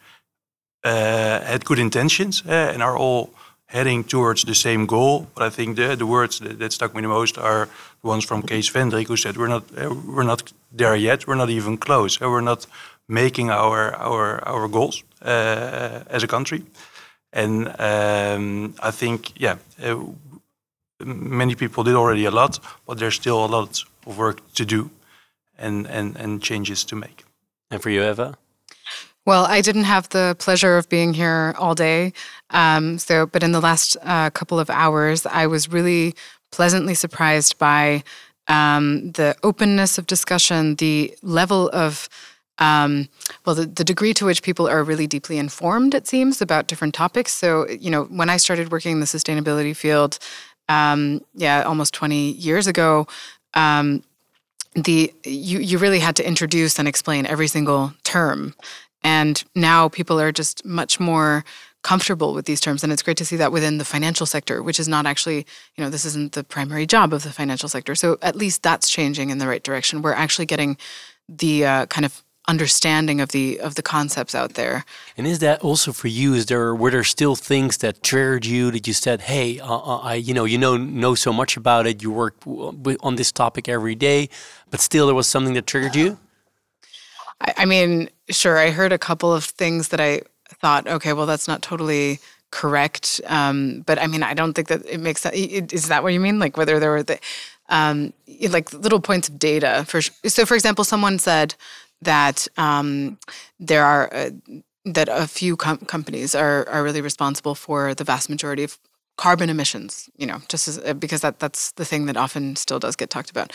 uh, 0.84 1.40
had 1.40 1.64
good 1.64 1.78
intentions 1.78 2.42
uh, 2.46 2.72
and 2.72 2.82
are 2.82 2.96
all 2.96 3.30
heading 3.66 4.04
towards 4.04 4.44
the 4.44 4.54
same 4.54 4.86
goal. 4.86 5.26
But 5.34 5.42
I 5.44 5.50
think 5.50 5.76
the 5.76 5.96
the 5.96 6.06
words 6.06 6.38
that, 6.38 6.58
that 6.58 6.72
stuck 6.72 6.94
me 6.94 7.02
the 7.02 7.08
most 7.08 7.38
are 7.38 7.68
the 8.02 8.08
ones 8.08 8.24
from 8.24 8.42
Kees 8.42 8.70
Vendrik, 8.70 9.08
who 9.08 9.16
said 9.16 9.36
we're 9.36 9.48
not 9.48 9.64
we're 10.06 10.26
not 10.26 10.52
there 10.76 10.96
yet, 10.96 11.26
we're 11.26 11.38
not 11.38 11.50
even 11.50 11.78
close, 11.78 12.20
we're 12.20 12.44
not 12.44 12.66
making 13.08 13.50
our 13.50 13.94
our 13.96 14.40
our 14.46 14.68
goals 14.68 15.02
uh, 15.02 15.11
as 15.22 16.22
a 16.22 16.26
country. 16.26 16.62
And 17.32 17.68
um, 17.80 18.74
I 18.82 18.90
think, 18.90 19.32
yeah, 19.40 19.56
uh, 19.82 19.96
many 21.04 21.54
people 21.54 21.84
did 21.84 21.94
already 21.94 22.26
a 22.26 22.30
lot, 22.30 22.58
but 22.86 22.98
there's 22.98 23.14
still 23.14 23.44
a 23.44 23.46
lot 23.46 23.82
of 24.06 24.18
work 24.18 24.40
to 24.54 24.64
do 24.64 24.90
and 25.58 25.86
and 25.86 26.16
and 26.16 26.42
changes 26.42 26.84
to 26.84 26.96
make. 26.96 27.24
And 27.70 27.82
for 27.82 27.90
you, 27.90 28.02
Eva. 28.02 28.36
Well, 29.24 29.44
I 29.44 29.60
didn't 29.60 29.84
have 29.84 30.08
the 30.08 30.34
pleasure 30.38 30.76
of 30.76 30.88
being 30.88 31.14
here 31.14 31.54
all 31.56 31.74
day. 31.74 32.12
Um, 32.50 32.98
so, 32.98 33.26
but 33.26 33.42
in 33.42 33.52
the 33.52 33.60
last 33.60 33.96
uh, 34.02 34.30
couple 34.30 34.58
of 34.58 34.68
hours, 34.68 35.26
I 35.26 35.46
was 35.46 35.68
really 35.68 36.14
pleasantly 36.50 36.94
surprised 36.94 37.56
by 37.56 38.02
um, 38.48 39.12
the 39.12 39.36
openness 39.44 39.96
of 39.96 40.06
discussion, 40.06 40.74
the 40.74 41.14
level 41.22 41.70
of 41.72 42.08
um, 42.62 43.08
well, 43.44 43.56
the, 43.56 43.66
the 43.66 43.82
degree 43.82 44.14
to 44.14 44.24
which 44.24 44.42
people 44.44 44.68
are 44.68 44.84
really 44.84 45.08
deeply 45.08 45.36
informed, 45.36 45.94
it 45.94 46.06
seems, 46.06 46.40
about 46.40 46.68
different 46.68 46.94
topics. 46.94 47.32
So, 47.32 47.68
you 47.68 47.90
know, 47.90 48.04
when 48.04 48.30
I 48.30 48.36
started 48.36 48.70
working 48.70 48.92
in 48.92 49.00
the 49.00 49.06
sustainability 49.06 49.74
field, 49.74 50.20
um, 50.68 51.22
yeah, 51.34 51.64
almost 51.64 51.92
20 51.92 52.30
years 52.34 52.68
ago, 52.68 53.08
um, 53.54 54.04
the 54.74 55.12
you 55.24 55.58
you 55.58 55.76
really 55.76 55.98
had 55.98 56.16
to 56.16 56.26
introduce 56.26 56.78
and 56.78 56.88
explain 56.88 57.26
every 57.26 57.48
single 57.48 57.92
term, 58.04 58.54
and 59.02 59.44
now 59.54 59.88
people 59.88 60.18
are 60.18 60.32
just 60.32 60.64
much 60.64 60.98
more 60.98 61.44
comfortable 61.82 62.32
with 62.32 62.46
these 62.46 62.60
terms. 62.60 62.82
And 62.82 62.92
it's 62.92 63.02
great 63.02 63.18
to 63.18 63.24
see 63.26 63.36
that 63.36 63.52
within 63.52 63.76
the 63.76 63.84
financial 63.84 64.24
sector 64.24 64.62
which 64.62 64.78
is 64.80 64.88
not 64.88 65.04
actually 65.04 65.44
you 65.76 65.84
know 65.84 65.90
this 65.90 66.06
isn't 66.06 66.32
the 66.32 66.44
primary 66.44 66.86
job 66.86 67.12
of 67.12 67.22
the 67.22 67.32
financial 67.32 67.68
sector. 67.68 67.94
So 67.94 68.18
at 68.22 68.36
least 68.36 68.62
that's 68.62 68.88
changing 68.88 69.28
in 69.28 69.38
the 69.38 69.48
right 69.48 69.62
direction. 69.62 70.00
We're 70.00 70.14
actually 70.14 70.46
getting 70.46 70.78
the 71.28 71.66
uh, 71.66 71.86
kind 71.86 72.06
of 72.06 72.22
understanding 72.48 73.20
of 73.20 73.28
the 73.30 73.60
of 73.60 73.74
the 73.76 73.82
concepts 73.82 74.34
out 74.34 74.54
there. 74.54 74.84
And 75.16 75.26
is 75.26 75.38
that 75.38 75.60
also 75.60 75.92
for 75.92 76.08
you? 76.08 76.34
Is 76.34 76.46
there 76.46 76.74
were 76.74 76.90
there 76.90 77.04
still 77.04 77.36
things 77.36 77.78
that 77.78 78.02
triggered 78.02 78.44
you 78.44 78.70
that 78.70 78.86
you 78.86 78.92
said, 78.92 79.22
"Hey, 79.22 79.60
uh, 79.60 79.66
uh 79.66 79.98
I 79.98 80.14
you 80.14 80.34
know 80.34 80.44
you 80.44 80.58
know 80.58 80.76
know 80.76 81.14
so 81.14 81.32
much 81.32 81.56
about 81.56 81.86
it. 81.86 82.02
You 82.02 82.10
work 82.10 82.36
on 82.46 83.16
this 83.16 83.32
topic 83.32 83.68
every 83.68 83.94
day, 83.94 84.28
but 84.70 84.80
still 84.80 85.06
there 85.06 85.14
was 85.14 85.28
something 85.28 85.54
that 85.54 85.66
triggered 85.66 85.96
you." 85.96 86.18
I, 87.40 87.54
I 87.58 87.64
mean, 87.64 88.08
sure. 88.30 88.58
I 88.58 88.70
heard 88.70 88.92
a 88.92 88.98
couple 88.98 89.32
of 89.32 89.44
things 89.44 89.88
that 89.88 90.00
I 90.00 90.22
thought, 90.60 90.86
okay, 90.86 91.12
well, 91.12 91.26
that's 91.26 91.48
not 91.48 91.62
totally 91.62 92.20
correct. 92.50 93.20
Um, 93.26 93.82
but 93.86 94.00
I 94.00 94.06
mean, 94.06 94.22
I 94.22 94.34
don't 94.34 94.54
think 94.54 94.68
that 94.68 94.86
it 94.86 95.00
makes 95.00 95.22
that. 95.22 95.34
Is 95.34 95.88
that 95.88 96.02
what 96.02 96.12
you 96.12 96.20
mean? 96.20 96.38
Like 96.38 96.56
whether 96.56 96.78
there 96.78 96.90
were 96.90 97.02
the, 97.02 97.18
um, 97.68 98.12
like 98.50 98.72
little 98.72 99.00
points 99.00 99.28
of 99.28 99.38
data 99.38 99.84
for. 99.86 100.00
So, 100.00 100.46
for 100.46 100.54
example, 100.54 100.84
someone 100.84 101.18
said 101.18 101.54
that 102.02 102.46
um, 102.56 103.18
there 103.58 103.84
are. 103.84 104.12
Uh, 104.14 104.30
that 104.84 105.08
a 105.08 105.28
few 105.28 105.56
com- 105.56 105.78
companies 105.78 106.34
are 106.34 106.68
are 106.68 106.82
really 106.82 107.00
responsible 107.00 107.54
for 107.54 107.94
the 107.94 108.02
vast 108.02 108.28
majority 108.28 108.64
of 108.64 108.78
carbon 109.16 109.48
emissions 109.48 110.10
you 110.16 110.26
know 110.26 110.40
just 110.48 110.66
as, 110.66 110.78
uh, 110.78 110.94
because 110.94 111.20
that 111.20 111.38
that's 111.38 111.70
the 111.72 111.84
thing 111.84 112.06
that 112.06 112.16
often 112.16 112.56
still 112.56 112.80
does 112.80 112.96
get 112.96 113.08
talked 113.08 113.30
about 113.30 113.52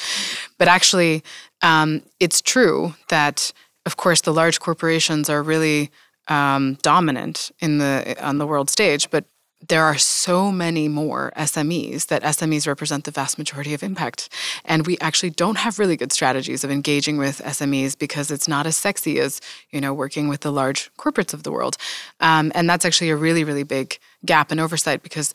but 0.58 0.68
actually 0.68 1.22
um, 1.62 2.02
it's 2.22 2.42
true 2.42 2.94
that 3.10 3.52
of 3.86 3.98
course 3.98 4.22
the 4.22 4.34
large 4.34 4.60
corporations 4.62 5.30
are 5.30 5.44
really 5.44 5.92
um, 6.30 6.78
dominant 6.82 7.52
in 7.60 7.80
the 7.80 8.16
on 8.22 8.38
the 8.38 8.48
world 8.48 8.70
stage 8.70 9.10
but 9.10 9.26
there 9.66 9.84
are 9.84 9.98
so 9.98 10.52
many 10.52 10.88
more 10.88 11.32
SMEs 11.36 12.08
that 12.08 12.22
SMEs 12.22 12.68
represent 12.68 13.06
the 13.06 13.12
vast 13.12 13.38
majority 13.38 13.74
of 13.74 13.82
impact. 13.82 14.30
And 14.64 14.86
we 14.86 14.98
actually 15.00 15.32
don't 15.32 15.58
have 15.58 15.80
really 15.80 15.98
good 15.98 16.12
strategies 16.12 16.64
of 16.64 16.70
engaging 16.70 17.18
with 17.18 17.42
SMEs 17.44 17.98
because 17.98 18.30
it's 18.30 18.48
not 18.48 18.68
as 18.68 18.78
sexy 18.78 19.20
as, 19.20 19.42
you 19.72 19.82
know, 19.82 19.94
working 19.94 20.28
with 20.28 20.42
the 20.42 20.52
large 20.52 20.92
corporates 20.98 21.34
of 21.34 21.44
the 21.44 21.52
world. 21.52 21.76
Um, 22.20 22.52
and 22.54 22.70
that's 22.70 22.86
actually 22.86 23.10
a 23.10 23.16
really, 23.16 23.44
really 23.44 23.64
big 23.64 23.98
gap 24.26 24.52
and 24.52 24.60
oversight 24.60 25.02
because 25.02 25.34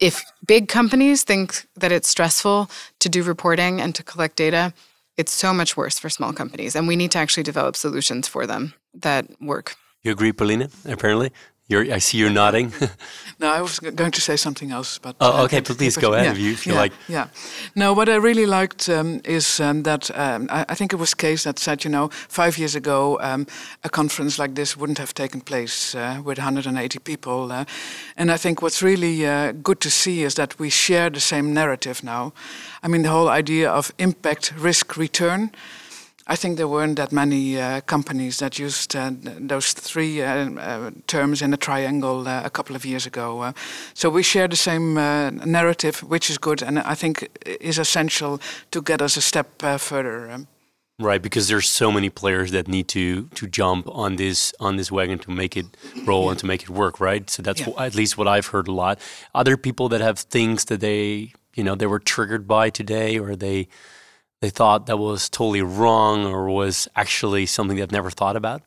if 0.00 0.22
big 0.46 0.68
companies 0.68 1.22
think 1.22 1.66
that 1.76 1.92
it's 1.92 2.08
stressful 2.08 2.70
to 2.98 3.08
do 3.08 3.22
reporting 3.22 3.80
and 3.80 3.94
to 3.94 4.02
collect 4.02 4.36
data, 4.36 4.74
it's 5.16 5.32
so 5.32 5.54
much 5.54 5.78
worse 5.78 5.98
for 5.98 6.10
small 6.10 6.34
companies. 6.34 6.76
And 6.76 6.86
we 6.86 6.96
need 6.96 7.10
to 7.12 7.18
actually 7.18 7.44
develop 7.44 7.74
solutions 7.74 8.28
for 8.28 8.46
them 8.46 8.74
that 8.92 9.26
work. 9.40 9.76
You 10.02 10.12
agree, 10.12 10.32
Pauline, 10.32 10.68
apparently? 10.84 11.32
You're, 11.68 11.92
I 11.92 11.98
see 11.98 12.18
you're 12.18 12.30
nodding. 12.30 12.72
no, 13.40 13.52
I 13.52 13.60
was 13.60 13.80
going 13.80 14.12
to 14.12 14.20
say 14.20 14.36
something 14.36 14.70
else, 14.70 14.98
but 14.98 15.16
oh, 15.20 15.44
okay. 15.44 15.60
But 15.60 15.76
Please 15.76 15.96
go 15.96 16.12
ahead 16.12 16.26
yeah, 16.26 16.32
if 16.32 16.38
you 16.38 16.56
feel 16.56 16.74
yeah, 16.74 16.80
like. 16.80 16.92
Yeah. 17.08 17.26
No, 17.74 17.92
what 17.92 18.08
I 18.08 18.14
really 18.14 18.46
liked 18.46 18.88
um, 18.88 19.20
is 19.24 19.58
um, 19.58 19.82
that 19.82 20.08
um, 20.16 20.46
I, 20.48 20.64
I, 20.68 20.74
think 20.76 20.92
it 20.92 20.96
was 20.96 21.12
Kees 21.12 21.42
that 21.42 21.58
said, 21.58 21.82
you 21.82 21.90
know, 21.90 22.08
five 22.28 22.56
years 22.56 22.76
ago, 22.76 23.18
um, 23.20 23.48
a 23.82 23.88
conference 23.88 24.38
like 24.38 24.54
this 24.54 24.76
wouldn't 24.76 24.98
have 24.98 25.12
taken 25.12 25.40
place 25.40 25.96
uh, 25.96 26.22
with 26.24 26.38
180 26.38 27.00
people, 27.00 27.50
uh, 27.50 27.64
and 28.16 28.30
I 28.30 28.36
think 28.36 28.62
what's 28.62 28.80
really 28.80 29.26
uh, 29.26 29.50
good 29.50 29.80
to 29.80 29.90
see 29.90 30.22
is 30.22 30.36
that 30.36 30.56
we 30.60 30.70
share 30.70 31.10
the 31.10 31.20
same 31.20 31.52
narrative 31.52 32.04
now. 32.04 32.32
I 32.84 32.88
mean, 32.88 33.02
the 33.02 33.10
whole 33.10 33.28
idea 33.28 33.68
of 33.68 33.92
impact, 33.98 34.52
risk, 34.56 34.96
return. 34.96 35.50
I 36.28 36.34
think 36.34 36.56
there 36.56 36.66
weren't 36.66 36.96
that 36.96 37.12
many 37.12 37.60
uh, 37.60 37.80
companies 37.82 38.38
that 38.38 38.58
used 38.58 38.96
uh, 38.96 39.12
those 39.48 39.72
three 39.72 40.22
uh, 40.22 40.50
uh 40.50 40.90
terms 41.06 41.40
in 41.40 41.54
a 41.54 41.56
triangle 41.56 42.26
uh, 42.26 42.42
a 42.44 42.50
couple 42.50 42.74
of 42.74 42.84
years 42.84 43.06
ago. 43.06 43.42
Uh, 43.42 43.52
so 43.94 44.10
we 44.10 44.22
share 44.22 44.48
the 44.48 44.56
same 44.56 44.94
narrative, 44.94 46.02
which 46.02 46.28
is 46.28 46.38
good, 46.38 46.62
and 46.62 46.78
I 46.78 46.94
think 46.94 47.28
is 47.60 47.78
essential 47.78 48.40
to 48.70 48.82
get 48.82 49.00
us 49.02 49.16
a 49.16 49.20
step 49.20 49.62
further. 49.78 50.30
Um. 50.30 50.46
Right, 50.98 51.20
because 51.20 51.46
there's 51.48 51.68
so 51.68 51.92
many 51.92 52.08
players 52.08 52.50
that 52.52 52.68
need 52.68 52.88
to 52.88 53.28
to 53.34 53.46
jump 53.46 53.86
on 53.88 54.16
this 54.16 54.54
on 54.58 54.76
this 54.76 54.90
wagon 54.90 55.18
to 55.18 55.30
make 55.30 55.56
it 55.56 55.66
roll 56.06 56.24
yeah. 56.24 56.30
and 56.30 56.38
to 56.40 56.46
make 56.46 56.62
it 56.62 56.70
work. 56.70 57.00
Right, 57.00 57.30
so 57.30 57.42
that's 57.42 57.60
yeah. 57.60 57.84
at 57.86 57.94
least 57.94 58.16
what 58.18 58.26
I've 58.26 58.46
heard 58.46 58.66
a 58.66 58.72
lot. 58.72 58.98
Other 59.34 59.56
people 59.56 59.88
that 59.90 60.00
have 60.00 60.18
things 60.18 60.64
that 60.64 60.80
they 60.80 61.32
you 61.54 61.62
know 61.62 61.76
they 61.76 61.86
were 61.86 62.00
triggered 62.00 62.48
by 62.48 62.70
today, 62.70 63.18
or 63.18 63.36
they 63.36 63.68
they 64.40 64.50
thought 64.50 64.86
that 64.86 64.98
was 64.98 65.28
totally 65.28 65.62
wrong 65.62 66.26
or 66.26 66.48
was 66.50 66.88
actually 66.94 67.46
something 67.46 67.76
they've 67.76 67.90
never 67.92 68.10
thought 68.10 68.36
about? 68.36 68.62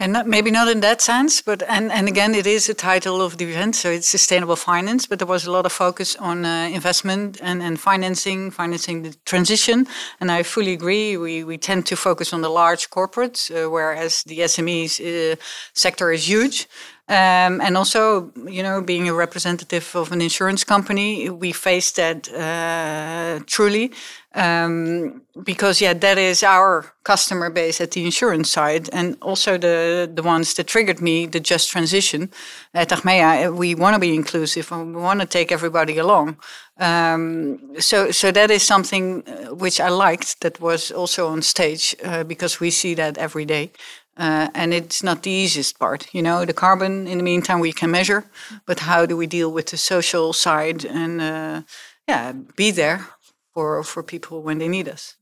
And 0.00 0.12
not, 0.12 0.26
maybe 0.26 0.50
not 0.50 0.66
in 0.68 0.80
that 0.80 1.00
sense, 1.00 1.40
but 1.40 1.62
and, 1.68 1.92
and 1.92 2.08
again, 2.08 2.34
it 2.34 2.46
is 2.46 2.68
a 2.68 2.74
title 2.74 3.22
of 3.22 3.38
the 3.38 3.44
event, 3.44 3.76
so 3.76 3.90
it's 3.90 4.08
sustainable 4.08 4.56
finance. 4.56 5.06
But 5.06 5.20
there 5.20 5.28
was 5.28 5.46
a 5.46 5.52
lot 5.52 5.66
of 5.66 5.72
focus 5.72 6.16
on 6.16 6.44
uh, 6.44 6.68
investment 6.72 7.38
and, 7.40 7.62
and 7.62 7.78
financing, 7.78 8.50
financing 8.50 9.02
the 9.02 9.14
transition. 9.24 9.86
And 10.20 10.32
I 10.32 10.42
fully 10.42 10.72
agree. 10.72 11.16
We 11.16 11.44
we 11.44 11.58
tend 11.58 11.86
to 11.86 11.96
focus 11.96 12.32
on 12.32 12.42
the 12.42 12.50
large 12.50 12.90
corporates, 12.90 13.50
uh, 13.50 13.70
whereas 13.70 14.24
the 14.24 14.40
SMEs 14.40 15.00
uh, 15.00 15.36
sector 15.74 16.10
is 16.10 16.28
huge. 16.28 16.66
Um, 17.06 17.60
and 17.60 17.76
also, 17.76 18.32
you 18.46 18.62
know, 18.62 18.80
being 18.80 19.08
a 19.10 19.14
representative 19.14 19.94
of 19.94 20.10
an 20.10 20.22
insurance 20.22 20.64
company, 20.64 21.28
we 21.28 21.52
face 21.52 21.92
that 21.92 22.32
uh, 22.32 23.44
truly 23.46 23.92
um, 24.34 25.20
because, 25.44 25.82
yeah, 25.82 25.92
that 25.92 26.16
is 26.16 26.42
our 26.42 26.92
customer 27.04 27.50
base 27.50 27.80
at 27.80 27.90
the 27.90 28.04
insurance 28.04 28.50
side, 28.50 28.88
and 28.92 29.16
also 29.20 29.58
the 29.58 30.10
the 30.12 30.22
ones 30.22 30.54
that 30.54 30.66
triggered 30.66 31.00
me 31.00 31.26
the 31.26 31.40
just 31.40 31.70
transition 31.70 32.30
at 32.72 32.88
Achmea. 32.88 33.54
We 33.54 33.74
want 33.74 33.94
to 33.94 34.00
be 34.00 34.14
inclusive 34.14 34.72
and 34.72 34.96
we 34.96 35.02
want 35.02 35.20
to 35.20 35.26
take 35.26 35.52
everybody 35.52 35.98
along. 35.98 36.38
Um, 36.78 37.60
so, 37.78 38.10
so 38.10 38.32
that 38.32 38.50
is 38.50 38.62
something 38.62 39.22
uh, 39.28 39.54
which 39.54 39.78
I 39.78 39.88
liked. 39.90 40.40
That 40.40 40.60
was 40.60 40.90
also 40.90 41.28
on 41.28 41.42
stage 41.42 41.94
uh, 42.02 42.24
because 42.24 42.58
we 42.60 42.70
see 42.70 42.94
that 42.94 43.18
every 43.18 43.44
day. 43.44 43.70
Uh, 44.16 44.48
and 44.54 44.72
it's 44.72 45.02
not 45.02 45.22
the 45.22 45.30
easiest 45.30 45.78
part. 45.78 46.06
You 46.14 46.22
know, 46.22 46.44
the 46.44 46.52
carbon, 46.52 47.06
in 47.06 47.18
the 47.18 47.24
meantime, 47.24 47.60
we 47.60 47.72
can 47.72 47.90
measure, 47.90 48.24
but 48.66 48.80
how 48.80 49.06
do 49.06 49.16
we 49.16 49.26
deal 49.26 49.50
with 49.50 49.66
the 49.66 49.76
social 49.76 50.32
side 50.32 50.84
and, 50.84 51.20
uh, 51.20 51.62
yeah, 52.06 52.32
be 52.56 52.70
there 52.70 53.06
for, 53.52 53.82
for 53.82 54.02
people 54.02 54.42
when 54.42 54.58
they 54.58 54.68
need 54.68 54.88
us? 54.88 55.16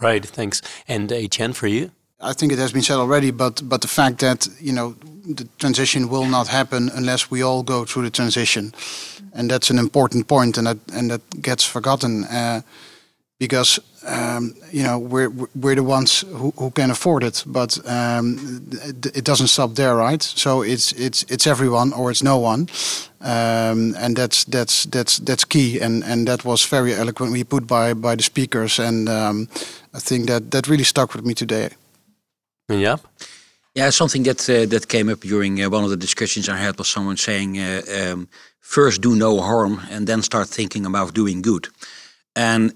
Right, 0.00 0.24
thanks. 0.26 0.60
And 0.88 1.10
Etienne, 1.10 1.52
for 1.54 1.66
you? 1.66 1.90
I 2.20 2.32
think 2.32 2.52
it 2.52 2.58
has 2.58 2.72
been 2.72 2.82
said 2.82 2.96
already, 2.96 3.30
but 3.30 3.60
but 3.68 3.80
the 3.80 3.88
fact 3.88 4.18
that 4.18 4.48
you 4.60 4.72
know 4.72 4.94
the 5.34 5.46
transition 5.58 6.08
will 6.08 6.26
not 6.26 6.48
happen 6.48 6.90
unless 6.94 7.30
we 7.30 7.42
all 7.42 7.62
go 7.62 7.84
through 7.84 8.04
the 8.04 8.10
transition, 8.10 8.72
and 9.32 9.50
that's 9.50 9.70
an 9.70 9.78
important 9.78 10.26
point, 10.26 10.58
and 10.58 10.66
that 10.66 10.78
and 10.92 11.10
that 11.10 11.20
gets 11.42 11.64
forgotten. 11.64 12.24
Uh, 12.24 12.60
because 13.38 13.80
um, 14.06 14.54
you 14.70 14.82
know 14.82 14.98
we're 14.98 15.30
we're 15.54 15.74
the 15.74 15.82
ones 15.82 16.24
who, 16.32 16.52
who 16.56 16.70
can 16.70 16.90
afford 16.90 17.22
it, 17.22 17.44
but 17.46 17.78
um, 17.86 18.38
it 19.14 19.24
doesn't 19.24 19.48
stop 19.48 19.74
there, 19.74 19.96
right? 19.96 20.22
So 20.22 20.62
it's 20.62 20.92
it's 20.92 21.24
it's 21.24 21.46
everyone 21.46 21.92
or 21.92 22.10
it's 22.10 22.22
no 22.22 22.38
one, 22.38 22.68
um, 23.20 23.94
and 23.96 24.16
that's 24.16 24.44
that's 24.44 24.84
that's 24.84 25.18
that's 25.18 25.44
key, 25.44 25.80
and 25.80 26.04
and 26.04 26.26
that 26.28 26.44
was 26.44 26.64
very 26.64 26.94
eloquently 26.94 27.44
put 27.44 27.66
by 27.66 27.94
by 27.94 28.16
the 28.16 28.22
speakers, 28.22 28.78
and 28.78 29.08
um, 29.08 29.48
I 29.92 30.00
think 30.00 30.26
that 30.26 30.50
that 30.50 30.68
really 30.68 30.84
stuck 30.84 31.14
with 31.14 31.24
me 31.24 31.34
today. 31.34 31.70
Yeah. 32.68 32.96
Yeah, 33.74 33.90
something 33.90 34.22
that 34.22 34.48
uh, 34.48 34.66
that 34.66 34.86
came 34.86 35.12
up 35.12 35.20
during 35.20 35.60
uh, 35.60 35.68
one 35.68 35.82
of 35.84 35.90
the 35.90 35.96
discussions 35.96 36.48
I 36.48 36.56
had 36.56 36.78
was 36.78 36.88
someone 36.88 37.16
saying, 37.16 37.58
uh, 37.58 37.82
um, 37.88 38.28
first 38.60 39.00
do 39.00 39.16
no 39.16 39.40
harm 39.40 39.80
and 39.90 40.06
then 40.06 40.22
start 40.22 40.48
thinking 40.48 40.86
about 40.86 41.12
doing 41.12 41.42
good. 41.42 41.68
And 42.36 42.72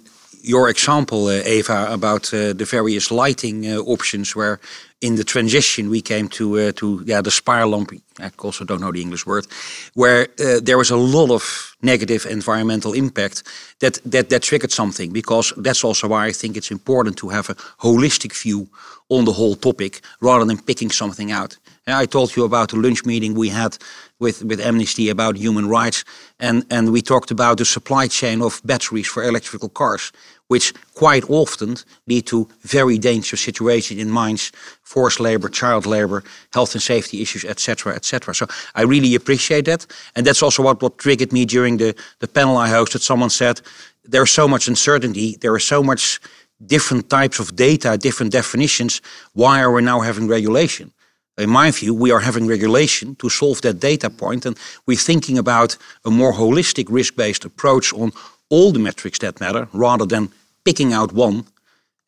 your 0.49 0.71
example, 0.71 1.27
uh, 1.27 1.43
Eva, 1.47 1.93
about 1.93 2.33
uh, 2.33 2.55
the 2.55 2.65
various 2.65 3.11
lighting 3.11 3.67
uh, 3.67 3.77
options, 3.81 4.35
where 4.35 4.59
in 5.01 5.17
the 5.17 5.25
transition 5.25 5.91
we 5.91 6.01
came 6.01 6.29
to 6.29 6.73
to 6.73 7.03
yeah 7.05 7.23
the 7.23 7.31
spaarlamp. 7.31 7.93
I 8.19 8.31
also 8.39 8.65
don't 8.65 8.81
know 8.81 8.93
the 8.93 9.03
English 9.03 9.27
word, 9.27 9.47
where 9.95 10.27
there 10.37 10.79
was 10.79 10.91
a 10.91 10.97
lot 10.97 11.31
of 11.31 11.77
negative 11.83 12.27
environmental 12.27 12.95
impact 12.95 13.43
that 13.79 14.01
that 14.11 14.29
that 14.29 14.43
triggered 14.43 14.73
something. 14.73 15.13
Because 15.13 15.53
that's 15.65 15.85
also 15.85 16.09
why 16.09 16.29
I 16.29 16.33
think 16.33 16.57
it's 16.57 16.71
important 16.71 17.17
to 17.17 17.29
have 17.29 17.51
a 17.51 17.55
holistic 17.79 18.33
view 18.43 18.67
on 19.09 19.25
the 19.25 19.33
whole 19.33 19.57
topic 19.57 20.01
rather 20.21 20.47
than 20.47 20.59
picking 20.63 20.91
something 20.91 21.33
out. 21.33 21.59
I 21.97 22.07
told 22.07 22.37
you 22.37 22.45
about 22.45 22.71
the 22.71 22.77
lunch 22.77 23.05
meeting 23.05 23.35
we 23.35 23.49
had 23.49 23.79
with, 24.19 24.45
with 24.45 24.61
Amnesty 24.61 25.09
about 25.09 25.37
human 25.37 25.69
rights, 25.69 26.05
and, 26.39 26.65
and 26.71 26.93
we 26.93 27.03
talked 27.03 27.31
about 27.31 27.59
the 27.59 27.65
supply 27.65 28.09
chain 28.09 28.43
of 28.43 28.61
batteries 28.65 29.07
for 29.07 29.23
electrical 29.25 29.69
cars, 29.69 30.13
which 30.49 30.75
quite 30.95 31.25
often 31.31 31.77
lead 32.07 32.27
to 32.27 32.49
very 32.63 32.99
dangerous 32.99 33.41
situations 33.41 34.01
in 34.01 34.11
mines, 34.11 34.51
forced 34.83 35.21
labor, 35.21 35.49
child 35.49 35.87
labor, 35.87 36.25
health 36.53 36.75
and 36.75 36.83
safety 36.83 37.23
issues, 37.23 37.45
etc., 37.45 37.95
etc. 37.95 38.35
So 38.35 38.47
I 38.75 38.83
really 38.83 39.15
appreciate 39.15 39.67
that, 39.67 39.87
and 40.17 40.27
that's 40.27 40.43
also 40.43 40.63
what, 40.63 40.83
what 40.83 40.99
triggered 40.99 41.33
me 41.33 41.45
during 41.45 41.77
the, 41.77 41.95
the 42.19 42.29
panel 42.29 42.57
I 42.57 42.69
hosted. 42.69 43.01
Someone 43.01 43.31
said 43.31 43.61
there's 44.05 44.31
so 44.31 44.49
much 44.49 44.69
uncertainty, 44.69 45.37
there 45.41 45.57
is 45.57 45.65
so 45.65 45.83
much 45.83 46.21
different 46.67 47.09
types 47.09 47.39
of 47.39 47.55
data, 47.55 47.97
different 47.97 48.33
definitions. 48.33 49.01
Why 49.35 49.61
are 49.61 49.71
we 49.71 49.83
now 49.83 50.01
having 50.01 50.27
regulation? 50.27 50.93
in 51.39 51.51
my 51.51 51.71
view, 51.71 51.95
we 51.95 52.11
are 52.11 52.21
having 52.21 52.47
regulation 52.47 53.15
to 53.17 53.29
solve 53.29 53.61
that 53.63 53.79
data 53.79 54.11
point, 54.11 54.45
and 54.45 54.59
we're 54.87 54.97
thinking 54.97 55.39
about 55.39 55.77
a 56.05 56.11
more 56.11 56.33
holistic 56.33 56.87
risk-based 56.91 57.45
approach 57.45 57.93
on 57.93 58.13
all 58.51 58.73
the 58.73 58.79
metrics 58.79 59.19
that 59.19 59.41
matter, 59.41 59.69
rather 59.73 60.07
than 60.07 60.31
picking 60.65 60.93
out 60.93 61.13
one 61.13 61.45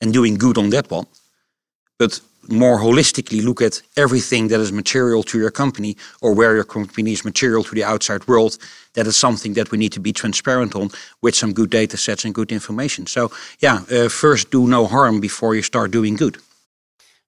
and 0.00 0.12
doing 0.12 0.37
good 0.37 0.59
on 0.59 0.70
that 0.70 0.90
one, 0.90 1.06
but 1.99 2.20
more 2.49 2.80
holistically 2.80 3.44
look 3.44 3.62
at 3.62 3.82
everything 3.97 4.49
that 4.49 4.61
is 4.61 4.73
material 4.73 5.23
to 5.23 5.38
your 5.38 5.50
company 5.50 5.97
or 6.20 6.35
where 6.35 6.54
your 6.54 6.64
company 6.64 7.12
is 7.12 7.25
material 7.25 7.62
to 7.62 7.75
the 7.75 7.85
outside 7.85 8.26
world. 8.26 8.59
That 8.94 9.06
is 9.06 9.16
something 9.16 9.54
that 9.54 9.70
we 9.70 9.78
need 9.78 9.92
to 9.92 10.00
be 10.00 10.12
transparent 10.12 10.75
on 10.75 10.90
with 11.23 11.35
some 11.35 11.52
good 11.52 11.70
data 11.70 11.97
sets 11.97 12.25
and 12.25 12.35
good 12.35 12.50
information. 12.50 13.06
So, 13.06 13.30
yeah, 13.61 13.82
uh, 13.92 14.09
first 14.09 14.50
do 14.50 14.66
no 14.66 14.87
harm 14.87 15.20
before 15.20 15.54
you 15.54 15.62
start 15.62 15.90
doing 15.90 16.16
good. 16.16 16.38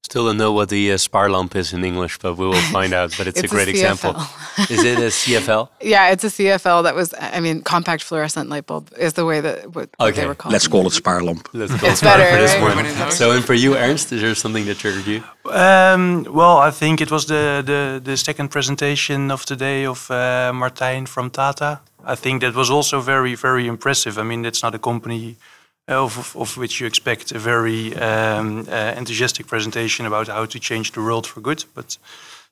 Still 0.04 0.26
don't 0.26 0.37
know 0.37 0.52
what 0.52 0.68
the 0.68 0.90
uh, 0.92 0.97
spaarlamp 0.97 1.54
is 1.54 1.73
in 1.73 1.85
English, 1.85 2.18
but 2.18 2.37
we 2.37 2.44
will 2.44 2.61
find 2.73 2.92
out. 2.92 3.14
But 3.16 3.28
it's, 3.28 3.38
It's 3.42 3.52
a 3.52 3.54
great 3.54 3.68
a 3.68 3.71
example. 3.71 4.16
is 4.68 4.82
it 4.85 4.99
a 4.99 5.11
CFL? 5.21 5.68
Yeah, 5.80 6.11
it's 6.11 6.25
a 6.25 6.28
CFL 6.28 6.82
that 6.82 6.94
was, 6.97 7.14
I 7.18 7.38
mean, 7.40 7.62
compact 7.62 8.02
fluorescent 8.02 8.49
light 8.50 8.66
bulb 8.66 8.90
is 8.99 9.12
the 9.12 9.25
way 9.25 9.40
that 9.40 9.66
what, 9.75 9.88
what 9.97 10.09
Okay, 10.11 10.23
they 10.23 10.26
were 10.26 10.35
called. 10.35 10.52
Let's 10.52 10.66
call 10.66 10.87
it 10.88 10.92
spaarlamp. 10.92 11.47
Let's 11.52 11.73
go 11.80 11.87
It's 11.88 12.00
Spaar 12.00 12.16
better, 12.18 12.30
for 12.32 12.42
this 12.42 12.54
right? 12.56 12.99
one. 13.00 13.11
So, 13.12 13.30
and 13.30 13.44
for 13.44 13.54
you, 13.54 13.76
Ernst, 13.76 14.12
is 14.12 14.21
there 14.23 14.35
something 14.35 14.64
that 14.66 14.78
triggered 14.78 15.06
you? 15.06 15.23
Um, 15.50 16.25
well, 16.40 16.59
I 16.59 16.73
think 16.73 17.00
it 17.00 17.11
was 17.12 17.26
the, 17.26 17.62
the, 17.64 18.00
the 18.02 18.16
second 18.16 18.49
presentation 18.49 19.30
of 19.30 19.47
the 19.47 19.54
day 19.56 19.87
of 19.87 20.11
uh, 20.11 20.50
Martijn 20.52 21.06
from 21.06 21.30
Tata. 21.30 21.80
I 22.04 22.16
think 22.16 22.42
that 22.42 22.54
was 22.56 22.71
also 22.71 23.00
very, 23.00 23.37
very 23.37 23.68
impressive. 23.68 24.18
I 24.18 24.25
mean, 24.25 24.44
it's 24.44 24.62
not 24.64 24.75
a 24.75 24.78
company 24.80 25.37
of, 25.88 26.36
of, 26.36 26.56
which 26.56 26.80
you 26.80 26.86
expect 26.86 27.32
a 27.32 27.38
very 27.38 27.94
um, 27.96 28.66
uh, 28.68 28.94
enthusiastic 28.96 29.46
presentation 29.46 30.06
about 30.06 30.28
how 30.28 30.46
to 30.46 30.58
change 30.58 30.92
the 30.92 31.00
world 31.00 31.26
for 31.26 31.40
good. 31.40 31.64
But 31.74 31.98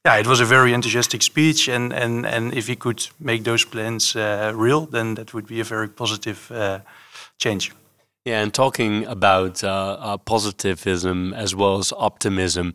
yeah, 0.04 0.16
it 0.16 0.26
was 0.26 0.40
a 0.40 0.44
very 0.44 0.72
enthusiastic 0.72 1.22
speech. 1.22 1.68
And, 1.68 1.92
and, 1.92 2.26
and 2.26 2.54
if 2.54 2.66
he 2.66 2.76
could 2.76 3.06
make 3.18 3.44
those 3.44 3.64
plans 3.64 4.16
uh, 4.16 4.52
real, 4.54 4.86
then 4.86 5.14
that 5.14 5.32
would 5.32 5.46
be 5.46 5.60
a 5.60 5.64
very 5.64 5.88
positive 5.88 6.50
uh, 6.50 6.80
change. 7.38 7.72
Yeah, 8.24 8.42
and 8.42 8.52
talking 8.52 9.06
about 9.06 9.64
uh, 9.64 9.96
uh, 9.98 10.16
positivism 10.18 11.32
as 11.32 11.54
well 11.54 11.78
as 11.78 11.92
optimism. 11.92 12.74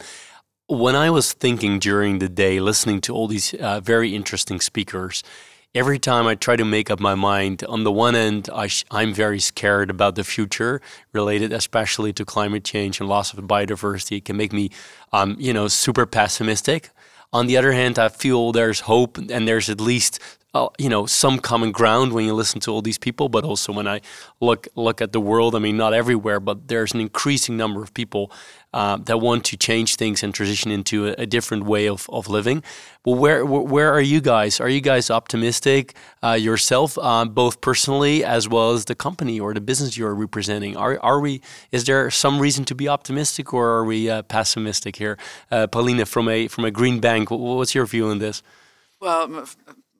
When 0.67 0.95
I 0.95 1.11
was 1.11 1.33
thinking 1.33 1.77
during 1.77 2.17
the 2.17 2.29
day, 2.29 2.59
listening 2.59 3.01
to 3.01 3.13
all 3.13 3.27
these 3.27 3.53
uh, 3.53 3.79
very 3.79 4.15
interesting 4.15 4.59
speakers, 4.59 5.23
every 5.75 5.99
time 5.99 6.25
I 6.25 6.35
try 6.35 6.55
to 6.55 6.63
make 6.63 6.89
up 6.89 7.01
my 7.01 7.13
mind, 7.13 7.63
on 7.67 7.83
the 7.83 7.91
one 7.91 8.15
end, 8.15 8.49
I 8.51 8.69
I'm 8.89 9.13
very 9.13 9.39
scared 9.39 9.89
about 9.89 10.15
the 10.15 10.23
future, 10.23 10.81
related 11.11 11.51
especially 11.51 12.13
to 12.13 12.25
climate 12.25 12.63
change 12.63 12.99
and 12.99 13.09
loss 13.09 13.33
of 13.33 13.43
biodiversity. 13.43 14.17
It 14.17 14.25
can 14.25 14.37
make 14.37 14.53
me, 14.53 14.71
um, 15.11 15.35
you 15.37 15.53
know, 15.53 15.67
super 15.67 16.05
pessimistic. 16.05 16.89
On 17.33 17.47
the 17.47 17.57
other 17.57 17.73
hand, 17.73 17.99
I 17.99 18.07
feel 18.07 18.53
there's 18.53 18.81
hope 18.81 19.17
and 19.17 19.47
there's 19.47 19.69
at 19.69 19.81
least 19.81 20.19
uh, 20.55 20.69
you 20.79 20.89
know 20.89 21.05
some 21.05 21.37
common 21.37 21.71
ground 21.71 22.13
when 22.13 22.25
you 22.25 22.33
listen 22.33 22.59
to 22.61 22.71
all 22.71 22.81
these 22.81 22.97
people. 22.97 23.27
But 23.29 23.43
also 23.43 23.73
when 23.73 23.87
I 23.87 23.99
look 24.39 24.67
look 24.75 25.01
at 25.01 25.11
the 25.11 25.19
world, 25.19 25.53
I 25.53 25.59
mean 25.59 25.77
not 25.77 25.93
everywhere, 25.93 26.39
but 26.39 26.69
there's 26.69 26.93
an 26.93 27.01
increasing 27.01 27.57
number 27.57 27.83
of 27.83 27.93
people 27.93 28.31
uh, 28.73 28.97
that 29.05 29.19
want 29.19 29.43
to 29.45 29.57
change 29.57 29.97
things 29.97 30.23
and 30.23 30.33
transition 30.33 30.71
into 30.71 31.07
a, 31.07 31.15
a 31.19 31.25
different 31.25 31.65
way 31.65 31.87
of, 31.87 32.09
of 32.09 32.29
living. 32.29 32.63
Well, 33.03 33.15
where 33.15 33.45
where 33.45 33.91
are 33.91 34.01
you 34.01 34.21
guys? 34.21 34.61
Are 34.61 34.69
you 34.69 34.81
guys 34.81 35.11
optimistic 35.11 35.95
uh, 36.23 36.31
yourself, 36.31 36.97
uh, 37.01 37.25
both 37.25 37.59
personally 37.59 38.23
as 38.23 38.47
well 38.47 38.71
as 38.71 38.85
the 38.85 38.95
company 38.95 39.39
or 39.39 39.53
the 39.53 39.61
business 39.61 39.97
you're 39.97 40.15
representing? 40.15 40.77
Are 40.77 40.97
are 41.03 41.19
we? 41.19 41.41
Is 41.71 41.83
there 41.83 42.09
some 42.09 42.39
reason 42.39 42.63
to 42.65 42.75
be 42.75 42.87
optimistic, 42.87 43.53
or 43.53 43.65
are 43.77 43.85
we 43.85 44.09
uh, 44.09 44.21
pessimistic 44.23 44.95
here? 44.95 45.17
Pauline, 45.71 46.05
from 46.05 46.29
a 46.29 46.47
from 46.47 46.63
a 46.65 46.71
green 46.71 46.99
bank, 47.01 47.29
what's 47.29 47.75
your 47.75 47.85
view 47.85 48.07
on 48.07 48.19
this? 48.19 48.41
Well, 49.01 49.45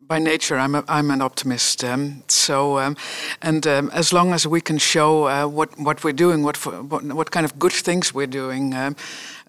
by 0.08 0.20
nature, 0.20 0.58
I'm 0.58 0.76
a, 0.76 0.84
I'm 0.88 1.10
an 1.12 1.22
optimist. 1.22 1.84
Um, 1.84 2.24
so, 2.28 2.78
um, 2.78 2.96
and 3.42 3.66
um, 3.66 3.90
as 3.94 4.14
long 4.14 4.34
as 4.34 4.46
we 4.46 4.62
can 4.62 4.78
show 4.78 5.28
uh, 5.28 5.48
what 5.48 5.78
what 5.80 6.04
we're 6.04 6.14
doing, 6.14 6.44
what, 6.44 6.58
for, 6.58 6.72
what 6.84 7.04
what 7.04 7.32
kind 7.32 7.46
of 7.46 7.58
good 7.58 7.72
things 7.72 8.14
we're 8.14 8.28
doing, 8.28 8.74
um, 8.76 8.96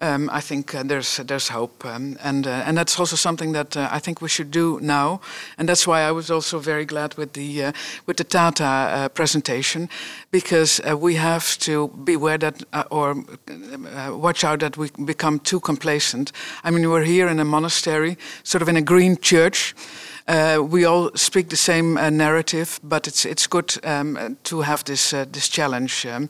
um, 0.01 0.29
I 0.31 0.41
think 0.41 0.73
uh, 0.73 0.83
there's 0.83 1.17
there's 1.17 1.49
hope, 1.49 1.85
um, 1.85 2.17
and 2.23 2.47
uh, 2.47 2.63
and 2.65 2.77
that's 2.77 2.99
also 2.99 3.15
something 3.15 3.53
that 3.53 3.77
uh, 3.77 3.89
I 3.91 3.99
think 3.99 4.21
we 4.21 4.29
should 4.29 4.51
do 4.51 4.79
now, 4.81 5.21
and 5.57 5.69
that's 5.69 5.85
why 5.85 6.01
I 6.01 6.11
was 6.11 6.31
also 6.31 6.59
very 6.59 6.85
glad 6.85 7.15
with 7.17 7.33
the 7.33 7.65
uh, 7.65 7.71
with 8.05 8.17
the 8.17 8.23
Tata 8.23 8.63
uh, 8.63 9.09
presentation, 9.09 9.89
because 10.31 10.81
we 10.99 11.15
have 11.15 11.57
to 11.59 11.89
beware 12.03 12.37
that 12.37 12.63
or 12.89 13.23
watch 14.09 14.43
out 14.43 14.59
that 14.59 14.77
we 14.77 14.89
become 15.05 15.39
too 15.39 15.59
complacent. 15.59 16.31
I 16.63 16.71
mean, 16.71 16.89
we're 16.89 17.03
here 17.03 17.27
in 17.27 17.39
a 17.39 17.45
monastery, 17.45 18.17
sort 18.43 18.61
of 18.61 18.69
in 18.69 18.77
a 18.77 18.81
green 18.81 19.17
church. 19.17 19.75
Uh, 20.27 20.57
we 20.71 20.83
all 20.85 21.09
speak 21.15 21.47
the 21.49 21.55
same 21.55 21.97
uh, 21.97 22.09
narrative, 22.09 22.79
but 22.83 23.07
it's 23.07 23.25
it's 23.25 23.47
good 23.47 23.77
um, 23.85 24.37
to 24.43 24.61
have 24.61 24.83
this 24.83 25.13
uh, 25.13 25.25
this 25.31 25.47
challenge, 25.49 26.05
um, 26.05 26.23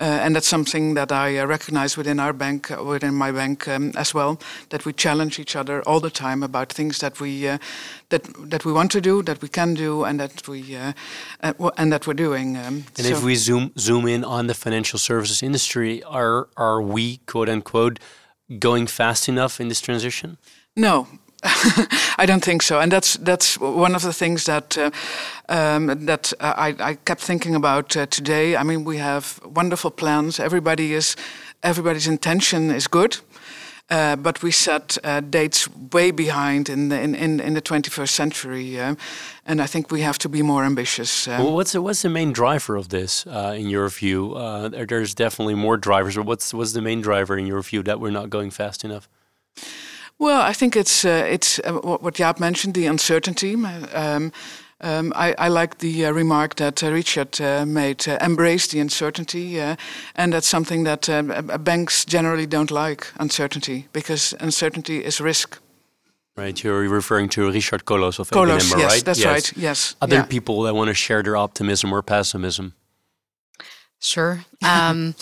uh, 0.00 0.24
and 0.24 0.34
that's 0.34 0.48
something 0.48 0.94
that 0.94 1.12
I 1.12 1.38
uh, 1.38 1.46
recognize 1.48 1.96
within 1.96 2.18
our 2.20 2.32
bank, 2.32 2.70
uh, 2.70 2.82
within 2.82 3.14
my 3.14 3.32
bank 3.32 3.68
um, 3.68 3.92
as 3.96 4.12
well. 4.14 4.36
That 4.68 4.84
we 4.84 4.92
challenge 4.92 5.38
each 5.38 5.54
other 5.56 5.80
all 5.86 6.00
the 6.00 6.10
time 6.10 6.42
about 6.44 6.72
things 6.72 6.98
that 6.98 7.20
we 7.20 7.48
uh, 7.48 7.58
that 8.08 8.22
that 8.50 8.64
we 8.64 8.72
want 8.72 8.90
to 8.92 9.00
do, 9.00 9.22
that 9.22 9.40
we 9.40 9.48
can 9.48 9.74
do, 9.74 10.04
and 10.04 10.18
that 10.18 10.48
we 10.48 10.76
uh, 10.76 10.92
uh, 11.42 11.70
and 11.76 11.92
that 11.92 12.06
we're 12.06 12.14
doing. 12.28 12.56
Um, 12.56 12.84
And 12.98 13.06
so- 13.06 13.12
if 13.16 13.22
we 13.22 13.36
zoom 13.36 13.70
zoom 13.78 14.06
in 14.08 14.24
on 14.24 14.46
the 14.46 14.54
financial 14.54 14.98
services 14.98 15.40
industry, 15.42 16.02
are 16.02 16.48
are 16.56 16.82
we 16.82 17.20
quote 17.26 17.48
unquote 17.52 18.00
going 18.58 18.88
fast 18.88 19.28
enough 19.28 19.60
in 19.60 19.68
this 19.68 19.80
transition? 19.80 20.36
No, 20.74 21.06
I 22.18 22.26
don't 22.26 22.44
think 22.44 22.62
so, 22.62 22.80
and 22.80 22.92
that's 22.92 23.14
that's 23.16 23.58
one 23.58 23.94
of 23.94 24.02
the 24.02 24.12
things 24.12 24.44
that 24.44 24.76
uh, 24.76 24.90
um, 25.48 26.06
that 26.06 26.32
uh, 26.40 26.52
I, 26.56 26.90
I 26.90 26.94
kept 27.04 27.22
thinking 27.22 27.54
about 27.54 27.96
uh, 27.96 28.06
today. 28.06 28.56
I 28.56 28.62
mean, 28.62 28.84
we 28.84 28.98
have 28.98 29.40
wonderful 29.44 29.90
plans. 29.90 30.38
Everybody 30.38 30.92
is 30.94 31.16
everybody's 31.62 32.06
intention 32.06 32.70
is 32.70 32.88
good. 32.88 33.16
Uh, 33.92 34.14
but 34.14 34.40
we 34.42 34.52
set 34.52 34.98
uh, 35.02 35.18
dates 35.30 35.68
way 35.92 36.12
behind 36.12 36.68
in 36.68 36.90
the 36.90 37.00
in, 37.00 37.14
in, 37.16 37.40
in 37.40 37.54
the 37.54 37.60
21st 37.62 38.08
century, 38.08 38.78
and 39.46 39.60
I 39.60 39.66
think 39.66 39.90
we 39.90 40.02
have 40.02 40.16
to 40.18 40.28
be 40.28 40.42
more 40.42 40.64
ambitious. 40.64 41.26
Well, 41.26 41.54
what's 41.54 41.72
the, 41.72 41.80
what's 41.82 42.02
the 42.02 42.08
main 42.08 42.32
driver 42.32 42.76
of 42.76 42.88
this, 42.88 43.26
uh, 43.26 43.56
in 43.58 43.68
your 43.68 43.88
view? 43.88 44.34
There- 44.70 44.86
there's 44.86 45.12
definitely 45.14 45.54
more 45.56 45.76
drivers, 45.76 46.14
but 46.16 46.26
what's 46.26 46.54
what's 46.54 46.72
the 46.72 46.80
main 46.82 47.00
driver 47.02 47.36
in 47.38 47.46
your 47.46 47.62
view 47.62 47.82
that 47.82 47.98
we're 47.98 48.12
not 48.12 48.28
going 48.30 48.50
fast 48.52 48.84
enough? 48.84 49.08
Well, 50.20 50.42
I 50.42 50.52
think 50.52 50.76
it's 50.76 51.04
uh, 51.04 51.26
it's 51.26 51.58
uh, 51.60 51.72
what 51.72 52.02
what 52.02 52.14
Jaap 52.14 52.38
mentioned, 52.38 52.74
the 52.74 52.86
uncertainty. 52.86 53.54
Um, 53.54 54.32
um, 54.82 55.12
I, 55.14 55.34
I 55.38 55.48
like 55.48 55.78
the 55.78 56.06
uh, 56.06 56.12
remark 56.12 56.54
that 56.56 56.82
uh, 56.82 56.92
Richard 56.92 57.40
uh, 57.40 57.64
made: 57.66 58.06
uh, 58.06 58.18
embrace 58.20 58.66
the 58.68 58.80
uncertainty, 58.80 59.60
uh, 59.60 59.76
and 60.14 60.32
that's 60.32 60.46
something 60.46 60.84
that 60.84 61.08
uh, 61.08 61.22
banks 61.58 62.04
generally 62.04 62.46
don't 62.46 62.70
like 62.70 63.06
uncertainty 63.18 63.88
because 63.92 64.34
uncertainty 64.40 65.04
is 65.04 65.20
risk. 65.20 65.58
Right, 66.36 66.62
you're 66.62 66.88
referring 66.88 67.30
to 67.30 67.50
Richard 67.50 67.84
Kooloos 67.84 68.18
of 68.18 68.30
Kooloos, 68.30 68.72
ABN, 68.72 68.78
yes, 68.78 68.92
right? 68.92 69.04
that's 69.04 69.24
right. 69.24 69.52
Yes, 69.56 69.96
Other 70.00 70.16
yeah. 70.16 70.24
people 70.26 70.62
that 70.62 70.74
want 70.74 70.88
to 70.88 70.94
share 70.94 71.22
their 71.22 71.36
optimism 71.36 71.92
or 71.92 72.02
pessimism. 72.02 72.74
Sure. 73.98 74.44
Um, 74.62 75.14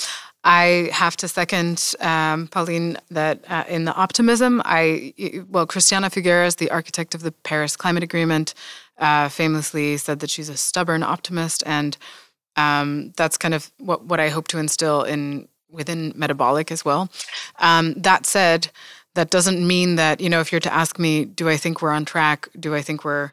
I 0.49 0.89
have 0.95 1.15
to 1.19 1.29
second 1.29 1.95
um, 2.01 2.49
Pauline 2.49 2.97
that 3.11 3.45
uh, 3.51 3.65
in 3.69 3.85
the 3.85 3.93
optimism, 3.93 4.63
I 4.65 5.13
well, 5.51 5.67
Christiana 5.67 6.09
Figueres, 6.09 6.57
the 6.57 6.71
architect 6.71 7.15
of 7.15 7.21
the 7.21 7.33
Paris 7.33 7.77
Climate 7.77 8.03
Agreement, 8.03 8.55
uh, 8.97 9.29
famously 9.29 9.99
said 9.99 10.21
that 10.21 10.31
she's 10.31 10.49
a 10.49 10.57
stubborn 10.57 11.03
optimist, 11.03 11.63
and 11.67 11.99
um, 12.57 13.13
that's 13.19 13.37
kind 13.37 13.53
of 13.53 13.71
what 13.77 14.07
what 14.07 14.21
I 14.21 14.31
hope 14.31 14.49
to 14.49 14.59
instill 14.59 15.03
in 15.03 15.49
within 15.71 16.15
metabolic 16.17 16.73
as 16.73 16.83
well. 16.83 17.11
Um, 17.59 17.93
that 17.99 18.25
said, 18.25 18.71
that 19.17 19.29
doesn't 19.29 19.67
mean 19.67 19.97
that 19.97 20.19
you 20.19 20.31
know 20.31 20.41
if 20.41 20.51
you're 20.51 20.63
to 20.63 20.73
ask 20.73 20.99
me, 20.99 21.27
do 21.27 21.51
I 21.51 21.59
think 21.59 21.83
we're 21.83 21.91
on 21.91 22.07
track? 22.07 22.49
Do 22.59 22.75
I 22.75 22.81
think 22.81 23.05
we're 23.05 23.33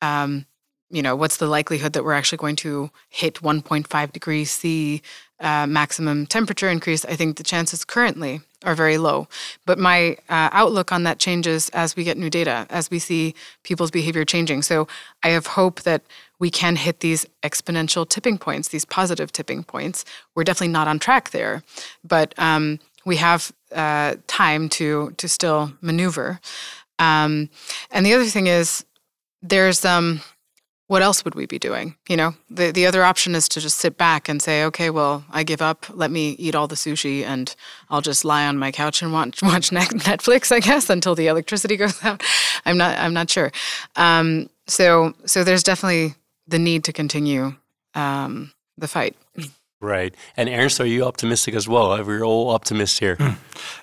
um, 0.00 0.46
you 0.94 1.02
know, 1.02 1.16
what's 1.16 1.38
the 1.38 1.48
likelihood 1.48 1.92
that 1.94 2.04
we're 2.04 2.12
actually 2.12 2.38
going 2.38 2.54
to 2.56 2.88
hit 3.08 3.34
1.5 3.36 4.12
degrees 4.12 4.50
C 4.52 5.02
uh, 5.40 5.66
maximum 5.66 6.24
temperature 6.24 6.68
increase? 6.68 7.04
I 7.04 7.16
think 7.16 7.36
the 7.36 7.42
chances 7.42 7.84
currently 7.84 8.42
are 8.62 8.76
very 8.76 8.96
low. 8.96 9.26
But 9.66 9.78
my 9.78 10.16
uh, 10.28 10.50
outlook 10.52 10.92
on 10.92 11.02
that 11.02 11.18
changes 11.18 11.68
as 11.70 11.96
we 11.96 12.04
get 12.04 12.16
new 12.16 12.30
data, 12.30 12.68
as 12.70 12.92
we 12.92 13.00
see 13.00 13.34
people's 13.64 13.90
behavior 13.90 14.24
changing. 14.24 14.62
So 14.62 14.86
I 15.24 15.30
have 15.30 15.48
hope 15.48 15.82
that 15.82 16.02
we 16.38 16.48
can 16.48 16.76
hit 16.76 17.00
these 17.00 17.26
exponential 17.42 18.08
tipping 18.08 18.38
points, 18.38 18.68
these 18.68 18.84
positive 18.84 19.32
tipping 19.32 19.64
points. 19.64 20.04
We're 20.36 20.44
definitely 20.44 20.72
not 20.72 20.86
on 20.86 21.00
track 21.00 21.30
there, 21.30 21.64
but 22.04 22.34
um, 22.38 22.78
we 23.04 23.16
have 23.16 23.52
uh, 23.72 24.14
time 24.28 24.68
to 24.68 25.12
to 25.16 25.28
still 25.28 25.72
maneuver. 25.80 26.40
Um, 27.00 27.50
and 27.90 28.06
the 28.06 28.14
other 28.14 28.26
thing 28.26 28.46
is, 28.46 28.84
there's 29.42 29.84
um, 29.84 30.20
what 30.86 31.02
else 31.02 31.24
would 31.24 31.34
we 31.34 31.46
be 31.46 31.58
doing? 31.58 31.96
You 32.08 32.16
know, 32.16 32.34
the 32.50 32.70
the 32.70 32.86
other 32.86 33.02
option 33.02 33.34
is 33.34 33.48
to 33.50 33.60
just 33.60 33.78
sit 33.78 33.96
back 33.96 34.28
and 34.28 34.42
say, 34.42 34.64
okay, 34.64 34.90
well, 34.90 35.24
I 35.30 35.42
give 35.42 35.62
up. 35.62 35.86
Let 35.90 36.10
me 36.10 36.30
eat 36.32 36.54
all 36.54 36.68
the 36.68 36.74
sushi, 36.74 37.24
and 37.24 37.54
I'll 37.88 38.02
just 38.02 38.24
lie 38.24 38.46
on 38.46 38.58
my 38.58 38.70
couch 38.70 39.02
and 39.02 39.12
watch 39.12 39.42
watch 39.42 39.70
Netflix, 39.70 40.52
I 40.52 40.60
guess, 40.60 40.90
until 40.90 41.14
the 41.14 41.26
electricity 41.28 41.76
goes 41.84 42.02
out. 42.04 42.22
I'm 42.66 42.76
not 42.76 42.98
I'm 42.98 43.14
not 43.14 43.30
sure. 43.30 43.50
Um, 43.96 44.50
so 44.66 45.14
so 45.24 45.44
there's 45.44 45.62
definitely 45.62 46.14
the 46.46 46.58
need 46.58 46.84
to 46.84 46.92
continue 46.92 47.54
um, 47.94 48.52
the 48.76 48.88
fight. 48.88 49.16
Right. 49.80 50.14
And 50.36 50.48
Ernst, 50.48 50.80
are 50.80 50.86
you 50.86 51.04
optimistic 51.04 51.54
as 51.54 51.68
well? 51.68 52.02
We're 52.04 52.24
all 52.24 52.50
optimists 52.50 52.98
here. 52.98 53.16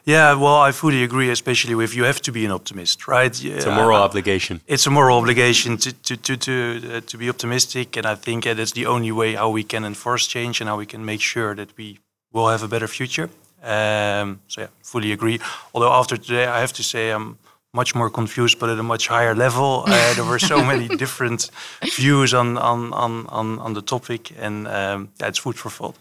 Yeah, 0.04 0.34
well, 0.34 0.60
I 0.68 0.72
fully 0.72 1.04
agree, 1.04 1.30
especially 1.30 1.76
with 1.76 1.96
you 1.96 2.06
have 2.06 2.22
to 2.22 2.32
be 2.32 2.44
an 2.46 2.52
optimist, 2.52 3.08
right? 3.08 3.44
It's 3.44 3.66
a 3.66 3.76
moral 3.76 4.02
obligation. 4.02 4.62
It's 4.68 4.88
a 4.88 4.90
moral 4.90 5.18
obligation 5.18 5.78
to 5.78 5.92
to 5.92 6.18
to 6.18 6.38
to, 6.38 6.98
uh, 6.98 7.02
to 7.06 7.18
be 7.18 7.30
optimistic, 7.30 7.98
and 7.98 8.06
I 8.06 8.16
think 8.16 8.44
that 8.44 8.56
that 8.58 8.64
is 8.64 8.72
the 8.72 8.88
only 8.88 9.12
way 9.12 9.36
how 9.36 9.54
we 9.54 9.64
can 9.64 9.86
enforce 9.86 10.28
change 10.28 10.60
and 10.62 10.68
how 10.70 10.78
we 10.80 10.86
can 10.86 11.06
make 11.06 11.22
sure 11.22 11.56
that 11.56 11.70
we 11.78 12.00
will 12.32 12.50
have 12.50 12.64
a 12.64 12.68
better 12.68 12.88
future. 12.88 13.30
Um, 13.64 14.40
so 14.48 14.62
yeah, 14.62 14.70
fully 14.82 15.12
agree. 15.12 15.40
Although 15.74 15.94
after 15.94 16.18
today, 16.18 16.46
I 16.46 16.60
have 16.60 16.74
to 16.74 16.84
say 16.84 17.12
I'm 17.12 17.38
much 17.74 17.96
more 17.96 18.10
confused, 18.10 18.60
but 18.60 18.70
at 18.70 18.80
a 18.80 18.84
much 18.84 19.08
higher 19.08 19.36
level. 19.36 19.86
Uh, 19.92 20.14
there 20.14 20.26
were 20.26 20.40
so 20.40 20.64
many 20.64 20.88
different 20.88 21.52
views 21.98 22.34
on 22.34 22.58
on 22.58 22.94
on 22.94 23.28
on, 23.28 23.60
on 23.60 23.74
the 23.74 23.82
topic, 23.82 24.32
and 24.40 24.68
um, 24.68 25.10
yeah, 25.20 25.28
it's 25.28 25.40
food 25.40 25.56
for 25.56 25.70
thought. 25.70 25.96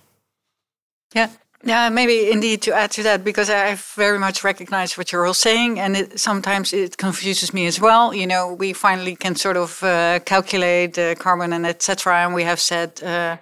Yeah. 1.14 1.28
Yeah, 1.62 1.90
maybe 1.90 2.30
indeed 2.30 2.62
to 2.62 2.72
add 2.72 2.90
to 2.92 3.02
that 3.02 3.22
because 3.22 3.50
I 3.50 3.74
very 3.96 4.18
much 4.18 4.42
recognize 4.42 4.96
what 4.96 5.12
you're 5.12 5.26
all 5.26 5.34
saying, 5.34 5.78
and 5.78 5.94
it, 5.94 6.18
sometimes 6.18 6.72
it 6.72 6.96
confuses 6.96 7.52
me 7.52 7.66
as 7.66 7.78
well. 7.78 8.14
You 8.14 8.26
know, 8.26 8.54
we 8.54 8.72
finally 8.72 9.14
can 9.14 9.34
sort 9.36 9.58
of 9.58 9.82
uh, 9.82 10.20
calculate 10.24 10.98
uh, 10.98 11.14
carbon 11.16 11.52
and 11.52 11.66
etc., 11.66 12.24
and 12.24 12.34
we 12.34 12.44
have 12.44 12.60
said 12.60 13.02
uh, 13.02 13.36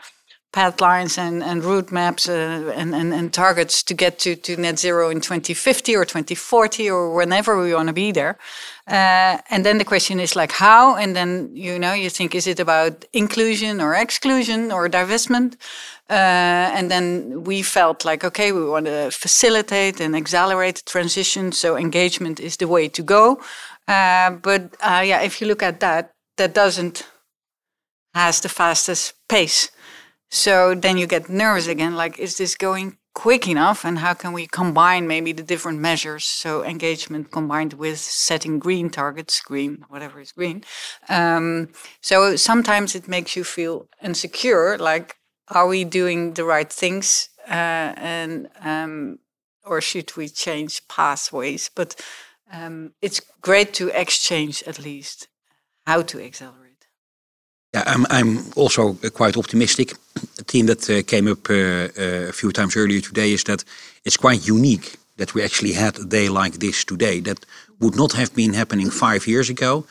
path 0.52 0.80
lines 0.80 1.18
and, 1.18 1.42
and 1.42 1.62
route 1.62 1.92
maps 1.92 2.28
uh, 2.28 2.72
and, 2.74 2.94
and, 2.94 3.12
and 3.12 3.32
targets 3.32 3.82
to 3.82 3.94
get 3.94 4.18
to, 4.18 4.34
to 4.34 4.56
net 4.56 4.78
zero 4.78 5.11
in 5.11 5.20
2050 5.20 5.94
or 5.94 6.04
2040 6.04 6.90
or 6.90 7.14
whenever 7.14 7.61
we 7.61 7.74
want 7.74 7.88
to 7.88 7.92
be 7.92 8.12
there. 8.12 8.38
Uh, 8.87 9.37
and 9.50 9.66
then 9.66 9.76
the 9.76 9.84
question 9.84 10.18
is 10.18 10.34
like 10.34 10.52
how, 10.52 10.96
and 10.96 11.14
then 11.14 11.50
you 11.52 11.78
know 11.78 11.92
you 11.92 12.08
think 12.08 12.34
is 12.34 12.46
it 12.46 12.58
about 12.58 13.04
inclusion 13.12 13.80
or 13.80 13.94
exclusion 13.94 14.72
or 14.72 14.88
divestment? 14.88 15.56
Uh, 16.08 16.72
and 16.74 16.90
then 16.90 17.44
we 17.44 17.61
felt 17.61 18.06
like, 18.06 18.24
okay, 18.24 18.50
we 18.50 18.64
want 18.64 18.87
to 18.87 19.11
facilitate 19.11 20.00
and 20.00 20.16
accelerate 20.16 20.76
the 20.76 20.90
transition. 20.90 21.52
So 21.52 21.76
engagement 21.76 22.40
is 22.40 22.56
the 22.56 22.66
way 22.66 22.88
to 22.88 23.02
go. 23.02 23.42
Uh, 23.87 24.30
but 24.30 24.74
uh, 24.80 25.02
yeah, 25.04 25.20
if 25.20 25.40
you 25.40 25.46
look 25.46 25.62
at 25.62 25.80
that, 25.80 26.12
that 26.38 26.54
doesn't 26.54 27.06
has 28.14 28.40
the 28.40 28.48
fastest 28.48 29.14
pace. 29.28 29.70
So 30.30 30.74
then 30.74 30.98
you 30.98 31.06
get 31.06 31.28
nervous 31.28 31.66
again. 31.66 31.94
Like, 31.96 32.18
is 32.18 32.36
this 32.36 32.54
going 32.54 32.98
quick 33.14 33.48
enough? 33.48 33.84
And 33.84 33.98
how 33.98 34.14
can 34.14 34.32
we 34.32 34.46
combine 34.46 35.08
maybe 35.08 35.32
the 35.32 35.42
different 35.42 35.80
measures? 35.80 36.24
So 36.24 36.64
engagement 36.64 37.30
combined 37.30 37.74
with 37.74 37.98
setting 37.98 38.58
green 38.58 38.90
targets, 38.90 39.40
green, 39.40 39.84
whatever 39.88 40.20
is 40.20 40.32
green. 40.32 40.64
Um, 41.08 41.68
so 42.00 42.36
sometimes 42.36 42.94
it 42.94 43.08
makes 43.08 43.36
you 43.36 43.44
feel 43.44 43.88
insecure. 44.02 44.76
Like, 44.78 45.16
are 45.50 45.66
we 45.66 45.84
doing 45.84 46.34
the 46.34 46.44
right 46.44 46.70
things 46.70 47.30
uh, 47.48 47.94
and 47.96 48.48
um, 48.60 49.18
or 49.64 49.80
should 49.80 50.16
we 50.16 50.28
change 50.28 50.86
pathways 50.88 51.70
but 51.74 52.00
um, 52.52 52.92
it's 53.02 53.20
great 53.40 53.74
to 53.74 53.88
exchange 53.88 54.62
at 54.66 54.78
least 54.78 55.28
how 55.86 56.02
to 56.02 56.20
accelerate 56.20 56.67
yeah 57.74 57.85
i'm, 57.87 58.07
I'm 58.11 58.38
also 58.57 58.94
quite 59.14 59.37
optimistic 59.37 59.92
a 60.38 60.44
theme 60.44 60.66
that 60.66 60.88
uh, 60.90 61.02
came 61.02 61.28
up 61.28 61.48
uh, 61.50 61.54
uh, 61.54 62.28
a 62.28 62.33
few 62.33 62.52
times 62.52 62.76
earlier 62.76 63.00
today 63.00 63.33
is 63.33 63.44
that 63.44 63.64
it's 64.04 64.16
quite 64.16 64.46
unique 64.48 64.96
that 65.18 65.35
we 65.35 65.42
actually 65.42 65.72
had 65.72 65.98
a 65.98 66.04
day 66.04 66.28
like 66.28 66.59
this 66.59 66.85
today 66.85 67.20
that 67.20 67.44
would 67.81 67.96
not 67.96 68.12
have 68.12 68.35
been 68.35 68.54
happening 68.54 68.90
five 68.90 69.26
years 69.26 69.50
ago 69.50 69.85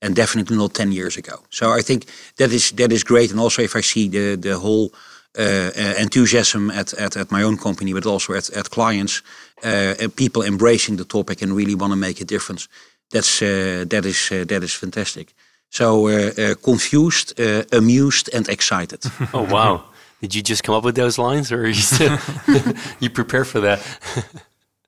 and 0.00 0.14
definitely 0.14 0.56
not 0.56 0.74
10 0.74 0.92
years 0.92 1.16
ago. 1.16 1.42
So 1.50 1.72
I 1.72 1.82
think 1.82 2.06
that 2.36 2.52
is 2.52 2.70
that 2.72 2.92
is 2.92 3.04
great. 3.04 3.30
And 3.30 3.40
also 3.40 3.62
if 3.62 3.74
I 3.74 3.82
see 3.82 4.08
the 4.08 4.36
the 4.36 4.58
whole 4.58 4.92
uh, 5.38 5.70
enthusiasm 5.98 6.70
at, 6.70 6.92
at, 6.94 7.16
at 7.16 7.30
my 7.30 7.42
own 7.42 7.56
company, 7.56 7.92
but 7.92 8.06
also 8.06 8.32
at, 8.32 8.50
at 8.50 8.70
clients, 8.70 9.22
uh, 9.62 9.94
people 10.16 10.42
embracing 10.42 10.96
the 10.96 11.04
topic 11.04 11.42
and 11.42 11.52
really 11.52 11.74
want 11.74 11.92
to 11.92 11.96
make 11.96 12.20
a 12.20 12.24
difference. 12.24 12.68
That's 13.10 13.42
uh, 13.42 13.84
that 13.88 14.04
is 14.04 14.30
uh, 14.30 14.44
that 14.46 14.62
is 14.62 14.74
fantastic. 14.74 15.34
So 15.70 16.08
uh, 16.08 16.30
uh, 16.38 16.54
confused, 16.62 17.38
amused, 17.72 18.30
and 18.32 18.48
excited. 18.48 19.04
oh 19.34 19.42
wow! 19.42 19.84
Did 20.20 20.34
you 20.34 20.42
just 20.42 20.64
come 20.64 20.74
up 20.74 20.84
with 20.84 20.96
those 20.96 21.18
lines, 21.18 21.52
or 21.52 21.66
you 21.68 21.74
still 21.74 22.18
you 23.00 23.10
prepare 23.10 23.44
for 23.44 23.60
that? 23.60 23.80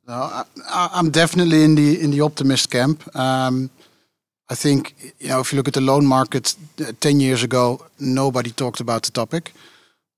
no, 0.08 0.44
I, 0.68 0.98
am 0.98 1.10
definitely 1.10 1.62
in 1.64 1.74
the 1.74 2.00
in 2.00 2.10
the 2.10 2.20
optimist 2.22 2.70
camp. 2.70 3.02
Um, 3.14 3.70
I 4.48 4.54
think 4.54 4.94
you 5.20 5.28
know 5.28 5.40
if 5.40 5.52
you 5.52 5.56
look 5.56 5.68
at 5.68 5.74
the 5.74 5.80
loan 5.80 6.06
market 6.06 6.56
uh, 6.80 6.92
ten 7.00 7.20
years 7.20 7.42
ago, 7.42 7.86
nobody 7.98 8.50
talked 8.50 8.80
about 8.80 9.02
the 9.02 9.12
topic. 9.12 9.52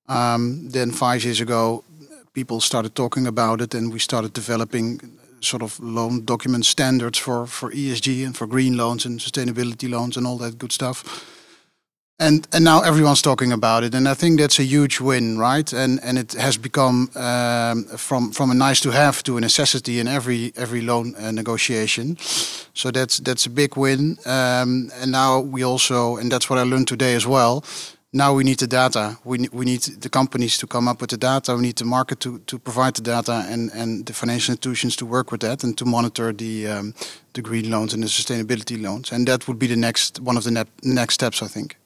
Um, 0.09 0.69
then 0.71 0.91
five 0.91 1.25
years 1.25 1.41
ago, 1.41 1.85
people 2.33 2.61
started 2.61 2.95
talking 2.95 3.27
about 3.27 3.61
it, 3.61 3.75
and 3.75 3.93
we 3.93 3.99
started 3.99 4.33
developing 4.33 5.01
sort 5.43 5.63
of 5.63 5.79
loan 5.81 6.25
document 6.25 6.65
standards 6.65 7.19
for 7.19 7.47
for 7.47 7.71
ESG 7.71 8.25
and 8.27 8.37
for 8.37 8.47
green 8.47 8.77
loans 8.77 9.07
and 9.07 9.21
sustainability 9.21 9.89
loans 9.89 10.17
and 10.17 10.27
all 10.27 10.39
that 10.39 10.59
good 10.59 10.73
stuff. 10.73 11.05
And 12.19 12.47
and 12.53 12.65
now 12.65 12.83
everyone's 12.83 13.23
talking 13.23 13.53
about 13.53 13.85
it 13.85 13.95
and 13.95 14.09
i 14.09 14.15
think 14.15 14.39
that's 14.39 14.61
a 14.61 14.63
huge 14.65 15.01
win 15.01 15.39
right? 15.39 15.73
And 15.73 16.01
and 16.03 16.19
it 16.19 16.33
has 16.33 16.59
become 16.59 17.11
um, 17.15 17.85
from 17.97 18.33
from 18.33 18.51
a 18.51 18.55
nice 18.55 18.81
to 18.83 18.91
have 18.91 19.23
to 19.23 19.37
a 19.37 19.41
necessity 19.41 19.99
in 19.99 20.09
every 20.09 20.53
every 20.55 20.81
loan 20.81 21.15
uh, 21.17 21.33
negotiation. 21.33 22.17
So 22.75 22.91
that's 22.91 23.21
that's 23.21 23.47
a 23.47 23.51
big 23.51 23.77
win. 23.77 24.19
Um, 24.25 24.91
and 25.01 25.11
now 25.11 25.41
we 25.41 25.65
also 25.65 26.17
and 26.17 26.31
that's 26.31 26.49
what 26.49 26.59
i 26.59 26.65
learned 26.65 26.89
today 26.89 27.17
as 27.17 27.27
well 27.27 27.65
now 28.13 28.35
we 28.35 28.45
need 28.45 28.59
the 28.59 28.67
data. 28.67 29.17
We, 29.25 29.49
we 29.53 29.65
need 29.65 29.83
the 29.83 30.09
companies 30.09 30.59
to 30.59 30.67
come 30.67 30.87
up 30.87 31.01
with 31.01 31.11
the 31.11 31.17
data. 31.17 31.55
We 31.55 31.63
need 31.63 31.77
the 31.77 31.87
market 31.87 32.21
to, 32.21 32.41
to 32.41 32.59
provide 32.59 32.95
the 32.95 33.03
data 33.03 33.47
and, 33.49 33.71
and 33.73 34.05
the 34.05 34.13
financial 34.13 34.53
institutions 34.53 34.97
to 34.97 35.07
work 35.07 35.33
with 35.33 35.41
that 35.41 35.65
and 35.65 35.77
to 35.79 35.85
monitor 35.85 36.33
the 36.33 36.69
um, 36.69 36.95
the 37.33 37.41
green 37.41 37.71
loans 37.71 37.95
and 37.95 38.03
the 38.03 38.09
sustainability 38.09 38.81
loans. 38.81 39.11
And 39.11 39.27
that 39.29 39.49
would 39.49 39.59
be 39.59 39.67
the 39.67 39.77
next 39.77 40.21
one 40.21 40.37
of 40.37 40.45
the 40.45 40.51
ne 40.51 40.65
next 40.83 41.15
steps 41.15 41.43
i 41.43 41.47
think. 41.47 41.77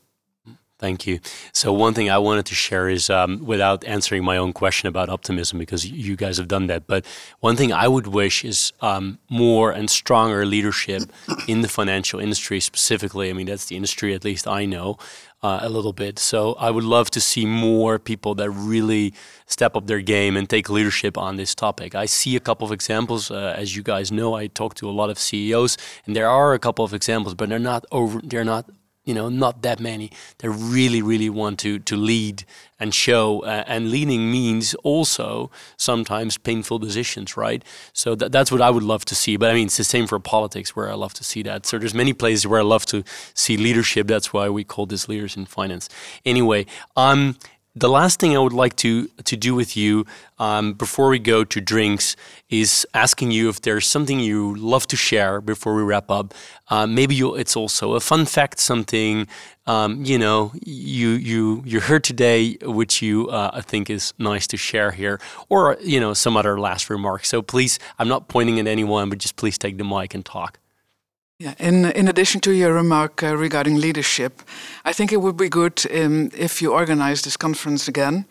Thank 0.79 1.07
you. 1.07 1.21
So 1.53 1.73
one 1.73 1.95
thing 1.95 2.11
I 2.11 2.19
wanted 2.19 2.45
to 2.47 2.55
share 2.55 2.91
is, 2.91 3.09
um, 3.09 3.43
without 3.47 3.83
answering 3.85 4.23
my 4.23 4.37
own 4.37 4.53
question 4.53 4.89
about 4.89 5.09
optimism, 5.09 5.59
because 5.59 5.91
you 5.91 6.17
guys 6.17 6.37
have 6.37 6.49
done 6.49 6.67
that, 6.67 6.87
but 6.87 7.07
one 7.41 7.57
thing 7.57 7.73
I 7.73 7.89
would 7.89 8.09
wish 8.09 8.45
is 8.45 8.75
um, 8.83 9.19
more 9.31 9.71
and 9.71 9.89
stronger 9.89 10.45
leadership 10.45 11.11
in 11.49 11.63
the 11.63 11.69
financial 11.69 12.21
industry 12.21 12.61
specifically. 12.61 13.31
I 13.31 13.33
mean, 13.33 13.47
that's 13.47 13.65
the 13.67 13.77
industry 13.77 14.13
at 14.13 14.23
least 14.23 14.47
I 14.47 14.67
know 14.67 14.99
uh, 15.47 15.61
a 15.63 15.69
little 15.69 15.93
bit. 15.93 16.19
So 16.19 16.55
I 16.67 16.71
would 16.75 16.85
love 16.97 17.09
to 17.11 17.21
see 17.21 17.47
more 17.47 17.99
people 17.99 18.35
that 18.35 18.51
really 18.51 19.15
step 19.47 19.77
up 19.77 19.87
their 19.87 20.01
game 20.01 20.37
and 20.37 20.49
take 20.49 20.69
leadership 20.69 21.17
on 21.17 21.37
this 21.37 21.55
topic. 21.55 21.95
I 21.95 22.07
see 22.07 22.35
a 22.37 22.41
couple 22.41 22.65
of 22.67 22.73
examples. 22.73 23.31
Uh, 23.31 23.55
as 23.57 23.77
you 23.77 23.83
guys 23.83 24.11
know, 24.11 24.35
I 24.35 24.49
talk 24.49 24.75
to 24.81 24.91
a 24.91 24.95
lot 25.01 25.09
of 25.11 25.19
CEOs, 25.19 25.79
and 26.05 26.17
there 26.17 26.29
are 26.29 26.53
a 26.53 26.59
couple 26.59 26.85
of 26.85 26.93
examples, 26.93 27.35
but 27.35 27.49
they're 27.49 27.69
not 27.73 27.85
over. 27.93 28.21
They're 28.31 28.51
not 28.57 28.65
you 29.07 29.15
know 29.15 29.31
not 29.31 29.63
that 29.63 29.81
many 29.81 30.11
that 30.39 30.51
really 30.51 31.01
really 31.01 31.31
want 31.31 31.59
to 31.61 31.79
to 31.79 31.97
lead 31.97 32.45
and 32.79 32.93
show 32.95 33.41
uh, 33.45 33.65
and 33.67 33.91
leading 33.91 34.31
means 34.31 34.75
also 34.83 35.51
sometimes 35.79 36.37
painful 36.37 36.79
decisions 36.79 37.37
right? 37.37 37.65
So 37.95 38.15
th- 38.15 38.31
that's 38.31 38.53
what 38.53 38.61
i 38.61 38.69
would 38.69 38.83
love 38.83 39.05
to 39.07 39.15
see 39.15 39.37
but 39.39 39.51
i 39.51 39.55
mean 39.55 39.67
it's 39.67 39.79
the 39.79 39.85
same 39.85 40.07
for 40.07 40.19
politics 40.19 40.77
where 40.77 40.91
i 40.91 40.95
love 40.95 41.15
to 41.15 41.25
see 41.25 41.43
that. 41.45 41.65
So 41.65 41.79
there's 41.79 41.95
many 41.95 42.13
places 42.13 42.47
where 42.47 42.61
i 42.61 42.65
love 42.65 42.85
to 42.87 43.03
see 43.33 43.57
leadership. 43.57 44.07
That's 44.07 44.33
why 44.33 44.49
we 44.51 44.65
call 44.65 44.85
this 44.87 45.09
leaders 45.09 45.37
in 45.37 45.47
finance. 45.47 45.89
Anyway 46.27 46.67
um 46.97 47.37
the 47.77 47.91
last 47.91 48.19
thing 48.19 48.35
I 48.35 48.41
would 48.41 48.55
like 48.55 48.75
to 48.77 49.07
to 49.25 49.37
do 49.37 49.55
with 49.55 49.77
you 49.77 50.07
um, 50.39 50.73
before 50.73 51.09
we 51.09 51.19
go 51.19 51.45
to 51.45 51.61
drinks 51.61 52.17
is 52.49 52.87
asking 52.95 53.31
you 53.33 53.49
if 53.51 53.61
there's 53.61 53.87
something 53.87 54.19
you 54.19 54.57
love 54.57 54.87
to 54.89 54.97
share 54.97 55.41
before 55.41 55.75
we 55.75 55.83
wrap 55.83 56.11
up. 56.11 56.35
Uh, 56.71 56.87
maybe 56.87 57.19
it's 57.19 57.55
also 57.55 57.95
a 57.95 58.01
fun 58.01 58.25
fact, 58.25 58.59
something 58.59 59.29
um, 59.67 60.05
you 60.05 60.19
know 60.19 60.53
you 60.65 61.11
you 61.11 61.63
you 61.67 61.81
heard 61.81 62.03
today, 62.03 62.57
which 62.63 63.03
you 63.03 63.29
uh, 63.29 63.61
think 63.63 63.91
is 63.91 64.15
nice 64.19 64.47
to 64.49 64.57
share 64.57 64.93
here, 64.93 65.21
or 65.49 65.77
you 65.81 66.01
know 66.01 66.15
some 66.15 66.37
other 66.37 66.59
last 66.59 66.89
remark. 66.89 67.25
So 67.25 67.43
please, 67.43 67.79
I'm 67.99 68.09
not 68.09 68.29
pointing 68.29 68.59
at 68.59 68.67
anyone, 68.67 69.11
but 69.11 69.19
just 69.19 69.37
please 69.37 69.59
take 69.59 69.77
the 69.77 69.85
mic 69.85 70.15
and 70.15 70.25
talk. 70.25 70.59
Yeah, 71.39 71.53
in, 71.59 71.85
in 71.85 72.09
addition 72.09 72.41
to 72.41 72.51
your 72.51 72.73
remark 72.73 73.23
uh, 73.23 73.37
regarding 73.37 73.77
leadership, 73.77 74.41
I 74.87 74.95
think 74.95 75.13
it 75.13 75.21
would 75.21 75.37
be 75.37 75.51
good 75.51 75.83
um, 75.93 76.31
if 76.35 76.63
you 76.63 76.73
organize 76.73 77.21
this 77.21 77.37
conference 77.37 77.89
again. 77.89 78.25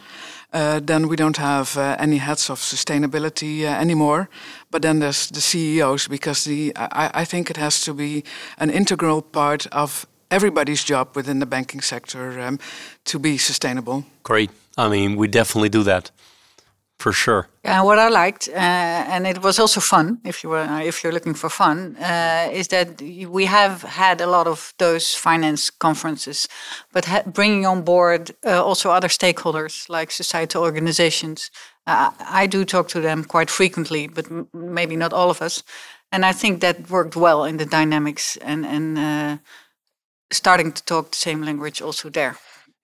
Uh, 0.52 0.80
then 0.84 1.08
we 1.08 1.16
don't 1.16 1.38
have 1.38 1.78
uh, 1.78 1.96
any 2.00 2.18
heads 2.18 2.50
of 2.50 2.60
sustainability 2.60 3.62
uh, 3.62 3.80
anymore, 3.80 4.28
but 4.72 4.82
then 4.82 5.00
there's 5.02 5.30
the 5.30 5.42
CEOs 5.42 6.08
because 6.08 6.46
the 6.46 6.74
I, 6.76 7.22
I 7.22 7.26
think 7.26 7.52
it 7.52 7.58
has 7.58 7.82
to 7.82 7.94
be 7.94 8.24
an 8.58 8.72
integral 8.72 9.22
part 9.22 9.68
of 9.72 10.08
everybody's 10.32 10.84
job 10.84 11.16
within 11.16 11.40
the 11.40 11.46
banking 11.46 11.82
sector 11.82 12.42
um, 12.42 12.58
to 13.04 13.20
be 13.20 13.38
sustainable. 13.38 14.04
Great. 14.24 14.50
I 14.78 14.90
mean, 14.90 15.16
we 15.16 15.28
definitely 15.28 15.70
do 15.70 15.84
that 15.84 16.10
for 16.98 17.14
sure. 17.14 17.48
And 17.64 17.86
what 17.86 18.00
I 18.00 18.10
liked, 18.10 18.48
uh, 18.48 18.54
and 18.56 19.28
it 19.28 19.42
was 19.42 19.60
also 19.60 19.82
fun, 19.82 20.20
if 20.24 20.44
you 20.44 20.50
were 20.50 20.82
if 20.82 21.04
you're 21.04 21.14
looking 21.14 21.34
for 21.36 21.50
fun, 21.50 21.96
uh, 21.98 22.50
is 22.52 22.68
that 22.68 23.02
we 23.02 23.46
have 23.46 23.82
had 23.82 24.22
a 24.22 24.28
lot 24.28 24.48
of 24.48 24.74
those 24.78 25.14
finance 25.14 25.70
conferences, 25.70 26.48
but 26.94 27.06
bringing 27.26 27.66
on 27.66 27.84
board 27.84 28.32
uh, 28.46 28.64
also 28.64 28.92
other 28.92 29.10
stakeholders 29.10 29.90
like 29.90 30.12
societal 30.12 30.64
organizations. 30.64 31.52
Uh, 31.88 32.12
I 32.20 32.48
do 32.48 32.66
talk 32.66 32.88
to 32.90 33.02
them 33.02 33.24
quite 33.24 33.50
frequently, 33.50 34.08
but 34.08 34.26
maybe 34.54 34.96
not 34.96 35.14
all 35.14 35.30
of 35.30 35.42
us, 35.42 35.64
and 36.12 36.26
I 36.26 36.34
think 36.34 36.62
that 36.62 36.90
worked 36.90 37.16
well 37.16 37.46
in 37.46 37.58
the 37.58 37.66
dynamics 37.66 38.38
and 38.38 38.66
and 38.66 38.98
uh, 38.98 39.38
starting 40.32 40.72
to 40.74 40.84
talk 40.84 41.12
the 41.12 41.18
same 41.18 41.46
language 41.46 41.82
also 41.82 42.10
there. 42.10 42.36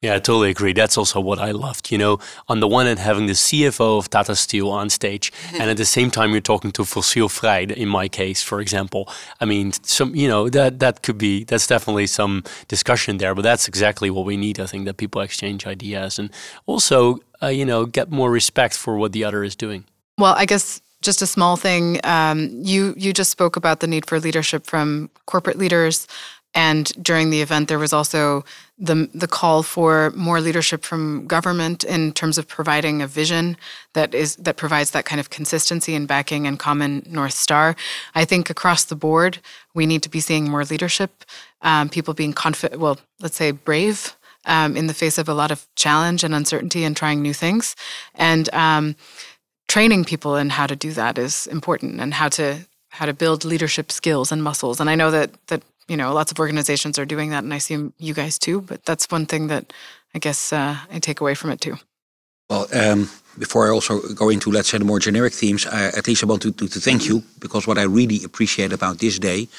Yeah, 0.02 0.16
I 0.16 0.20
totally 0.20 0.50
agree. 0.50 0.74
That's 0.74 0.98
also 0.98 1.20
what 1.20 1.38
I 1.38 1.52
loved. 1.52 1.92
You 1.92 2.00
know, 2.00 2.18
on 2.48 2.60
the 2.60 2.68
one 2.68 2.88
hand, 2.88 2.98
having 2.98 3.28
the 3.28 3.34
CFO 3.34 4.00
of 4.00 4.10
Tata 4.10 4.36
Steel 4.36 4.72
on 4.72 4.90
stage, 4.90 5.32
and 5.54 5.70
at 5.70 5.78
the 5.78 5.86
same 5.86 6.10
time, 6.10 6.32
you're 6.32 6.42
talking 6.42 6.72
to 6.72 6.82
Fossielvrij. 6.82 7.72
In 7.72 7.88
my 7.88 8.08
case, 8.08 8.42
for 8.42 8.60
example, 8.60 9.08
I 9.40 9.46
mean, 9.46 9.74
some 9.84 10.16
you 10.16 10.28
know 10.28 10.50
that 10.50 10.80
that 10.80 11.04
could 11.04 11.20
be 11.20 11.44
that's 11.44 11.68
definitely 11.68 12.08
some 12.08 12.44
discussion 12.68 13.18
there. 13.18 13.36
But 13.36 13.44
that's 13.44 13.68
exactly 13.68 14.10
what 14.10 14.26
we 14.26 14.38
need. 14.38 14.60
I 14.60 14.66
think 14.66 14.86
that 14.86 14.98
people 14.98 15.22
exchange 15.22 15.68
ideas 15.68 16.18
and 16.18 16.32
also, 16.66 17.20
uh, 17.44 17.48
you 17.48 17.66
know, 17.66 17.86
get 17.86 18.10
more 18.10 18.32
respect 18.32 18.76
for 18.76 18.98
what 18.98 19.12
the 19.12 19.24
other 19.24 19.44
is 19.44 19.56
doing. 19.56 19.86
Well, 20.18 20.34
I 20.36 20.46
guess 20.46 20.82
just 21.04 21.22
a 21.22 21.28
small 21.28 21.58
thing. 21.58 22.00
Um, 22.04 22.50
you 22.64 22.96
you 22.98 23.14
just 23.14 23.30
spoke 23.30 23.56
about 23.56 23.82
the 23.82 23.88
need 23.88 24.08
for 24.08 24.20
leadership 24.20 24.66
from 24.66 25.12
corporate 25.28 25.60
leaders. 25.60 26.08
And 26.54 26.92
during 27.02 27.30
the 27.30 27.42
event, 27.42 27.70
there 27.70 27.80
was 27.80 27.94
also 27.94 28.44
the 28.78 29.10
the 29.14 29.28
call 29.28 29.64
for 29.64 30.12
more 30.16 30.42
leadership 30.42 30.84
from 30.84 31.28
government 31.28 31.84
in 31.84 32.12
terms 32.12 32.38
of 32.38 32.48
providing 32.48 33.02
a 33.02 33.08
vision 33.08 33.56
that 33.94 34.14
is 34.14 34.36
that 34.38 34.58
provides 34.58 34.92
that 34.92 35.06
kind 35.06 35.20
of 35.20 35.30
consistency 35.30 35.96
and 35.96 36.08
backing 36.08 36.48
and 36.48 36.60
common 36.60 37.04
north 37.08 37.34
star. 37.34 37.76
I 38.16 38.26
think 38.26 38.50
across 38.50 38.84
the 38.84 38.96
board, 38.96 39.38
we 39.74 39.86
need 39.86 40.04
to 40.04 40.10
be 40.10 40.20
seeing 40.20 40.50
more 40.50 40.66
leadership, 40.66 41.24
um, 41.62 41.90
people 41.90 42.14
being 42.14 42.34
confident. 42.34 42.82
Well, 42.82 43.00
let's 43.22 43.38
say 43.38 43.52
brave 43.52 44.16
um, 44.46 44.76
in 44.76 44.88
the 44.88 44.94
face 44.94 45.18
of 45.18 45.30
a 45.30 45.34
lot 45.34 45.52
of 45.52 45.68
challenge 45.76 46.24
and 46.24 46.34
uncertainty 46.34 46.84
and 46.84 46.98
trying 46.98 47.22
new 47.22 47.34
things, 47.34 47.76
and 48.16 48.54
um, 48.54 48.96
training 49.68 50.04
people 50.04 50.36
in 50.36 50.50
how 50.50 50.68
to 50.68 50.76
do 50.76 50.92
that 50.92 51.18
is 51.18 51.48
important 51.48 52.02
and 52.02 52.14
how 52.14 52.28
to 52.30 52.68
how 52.90 53.06
to 53.06 53.14
build 53.14 53.46
leadership 53.46 53.90
skills 53.90 54.32
and 54.32 54.44
muscles. 54.44 54.82
And 54.82 54.90
I 54.90 54.96
know 54.96 55.12
that 55.12 55.30
that 55.48 55.62
you 55.92 55.98
know, 55.98 56.14
lots 56.14 56.32
of 56.32 56.40
organizations 56.40 56.98
are 56.98 57.06
doing 57.06 57.32
that, 57.32 57.44
and 57.44 57.54
I 57.54 57.58
see 57.58 57.92
you 57.98 58.14
guys 58.14 58.40
too. 58.40 58.62
But 58.62 58.86
that's 58.86 59.12
one 59.12 59.26
thing 59.26 59.48
that 59.48 59.74
I 60.16 60.20
guess 60.20 60.54
uh, 60.54 60.78
I 60.90 61.00
take 61.00 61.20
away 61.20 61.36
from 61.36 61.52
it 61.52 61.60
too. 61.60 61.76
Well, 62.50 62.66
um, 62.74 63.10
before 63.38 63.68
I 63.68 63.72
also 63.72 64.00
go 64.16 64.30
into, 64.30 64.52
let's 64.52 64.70
say, 64.70 64.78
the 64.78 64.86
more 64.86 65.00
generic 65.00 65.34
themes, 65.34 65.66
I, 65.66 65.88
at 65.88 66.08
least 66.08 66.24
I 66.24 66.28
want 66.28 66.44
to, 66.44 66.52
to, 66.54 66.68
to 66.70 66.80
thank 66.80 67.08
you 67.08 67.24
because 67.40 67.68
what 67.68 67.78
I 67.78 67.84
really 67.84 68.24
appreciate 68.24 68.72
about 68.72 69.00
this 69.00 69.20
day 69.20 69.50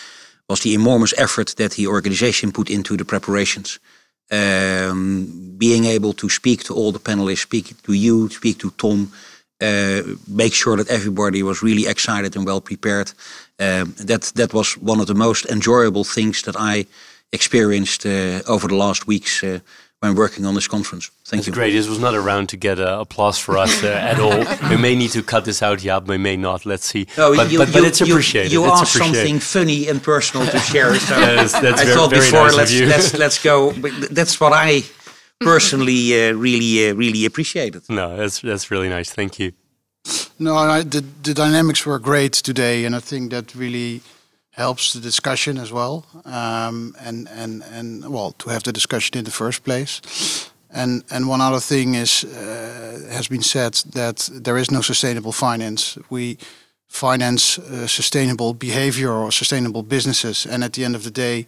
was 0.49 0.61
the 0.61 0.75
enormous 0.75 1.13
effort 1.19 1.55
that 1.57 1.73
the 1.73 1.87
organization 1.87 2.51
put 2.51 2.71
into 2.71 2.97
the 2.97 3.05
preparations. 3.05 3.79
Um, 4.31 5.55
being 5.59 5.85
able 5.85 6.15
to 6.15 6.31
speak 6.31 6.65
to 6.65 6.75
all 6.75 6.93
the 6.93 6.99
panelists, 6.99 7.43
speak 7.43 7.83
to 7.83 7.93
you, 7.93 8.31
speak 8.31 8.59
to 8.61 8.71
Tom, 8.71 9.13
uh, 9.61 10.03
make 10.27 10.55
sure 10.55 10.77
that 10.77 10.91
everybody 10.91 11.43
was 11.43 11.63
really 11.63 11.87
excited 11.87 12.37
and 12.37 12.47
well 12.47 12.61
prepared. 12.61 13.13
Um, 13.63 13.95
that 14.07 14.33
that 14.35 14.53
was 14.53 14.77
one 14.83 15.01
of 15.01 15.07
the 15.07 15.15
most 15.15 15.45
enjoyable 15.47 16.05
things 16.05 16.43
that 16.43 16.55
I 16.73 16.87
experienced 17.31 18.05
uh, 18.07 18.41
over 18.47 18.69
the 18.69 18.77
last 18.77 19.07
weeks 19.07 19.43
uh, 19.43 19.59
when 20.01 20.15
working 20.15 20.47
on 20.47 20.55
this 20.55 20.69
conference. 20.69 21.11
Thank 21.25 21.45
That's 21.45 21.47
you. 21.47 21.53
Great. 21.53 21.73
This 21.73 21.89
was 21.89 21.99
not 21.99 22.15
around 22.15 22.49
to 22.49 22.57
get 22.57 22.79
uh, 22.79 22.99
applause 23.01 23.39
for 23.39 23.57
us 23.57 23.83
uh, 23.85 23.89
at 23.89 24.19
all. 24.19 24.45
we 24.71 24.77
may 24.77 24.95
need 24.97 25.13
to 25.13 25.23
cut 25.23 25.45
this 25.45 25.63
out, 25.63 25.83
yeah, 25.85 26.01
we 26.01 26.19
may 26.19 26.37
not. 26.37 26.67
Let's 26.67 26.87
see. 26.87 27.07
No, 27.17 27.35
but, 27.37 27.51
you, 27.53 27.59
but, 27.59 27.69
you, 27.69 27.75
but 27.75 27.85
it's 27.85 28.01
appreciated. 28.01 28.53
You, 28.53 28.63
you 28.63 28.73
it's 28.73 28.81
asked 28.83 28.93
something 28.95 29.39
funny 29.41 29.89
and 29.89 30.03
personal 30.03 30.47
to 30.47 30.59
share. 30.59 30.95
So 31.09 31.17
Yes, 31.19 31.53
that's 31.53 31.81
I 31.81 31.85
very- 31.85 31.97
thought 31.97 32.11
very 32.11 32.23
before 32.27 32.47
nice 32.47 32.57
let's 32.57 32.73
you. 32.73 32.87
let's 32.87 33.15
let's 33.25 33.43
go. 33.43 33.73
That's 34.11 34.41
what 34.41 34.53
I 34.53 34.83
personally 35.41 36.01
uh, 36.15 36.33
really 36.35 36.91
uh, 36.91 36.95
really 36.95 37.25
appreciated. 37.25 37.83
No, 37.89 38.17
that's 38.17 38.41
that's 38.41 38.71
really 38.71 38.89
nice. 38.89 39.11
Thank 39.13 39.39
you. 39.39 39.53
No, 40.39 40.57
I, 40.57 40.83
the 40.83 41.05
the 41.23 41.35
dynamics 41.35 41.85
were 41.87 41.99
great 42.01 42.33
today, 42.43 42.85
and 42.85 42.95
I 42.97 43.01
think 43.01 43.31
that 43.31 43.55
really 43.55 44.01
helps 44.51 44.93
the 44.93 45.01
discussion 45.01 45.59
as 45.59 45.71
well. 45.71 46.05
Um, 46.25 46.95
and 47.01 47.29
and 47.29 47.63
and 47.73 48.05
well, 48.13 48.33
to 48.39 48.51
have 48.51 48.63
the 48.63 48.73
discussion 48.73 49.19
in 49.19 49.25
the 49.25 49.31
first 49.31 49.63
place. 49.63 50.01
And 50.71 51.05
and 51.11 51.29
one 51.29 51.41
other 51.41 51.61
thing 51.61 51.95
is 51.95 52.25
uh, 52.25 53.15
has 53.15 53.29
been 53.29 53.43
said 53.43 53.75
that 53.93 54.31
there 54.45 54.59
is 54.59 54.71
no 54.71 54.81
sustainable 54.81 55.33
finance. 55.33 55.99
We 56.11 56.39
finance 56.89 57.59
uh, 57.59 57.87
sustainable 57.87 58.55
behavior 58.55 59.13
or 59.13 59.33
sustainable 59.33 59.83
businesses, 59.83 60.47
and 60.47 60.65
at 60.65 60.73
the 60.73 60.85
end 60.85 60.95
of 60.97 61.03
the 61.03 61.11
day. 61.11 61.47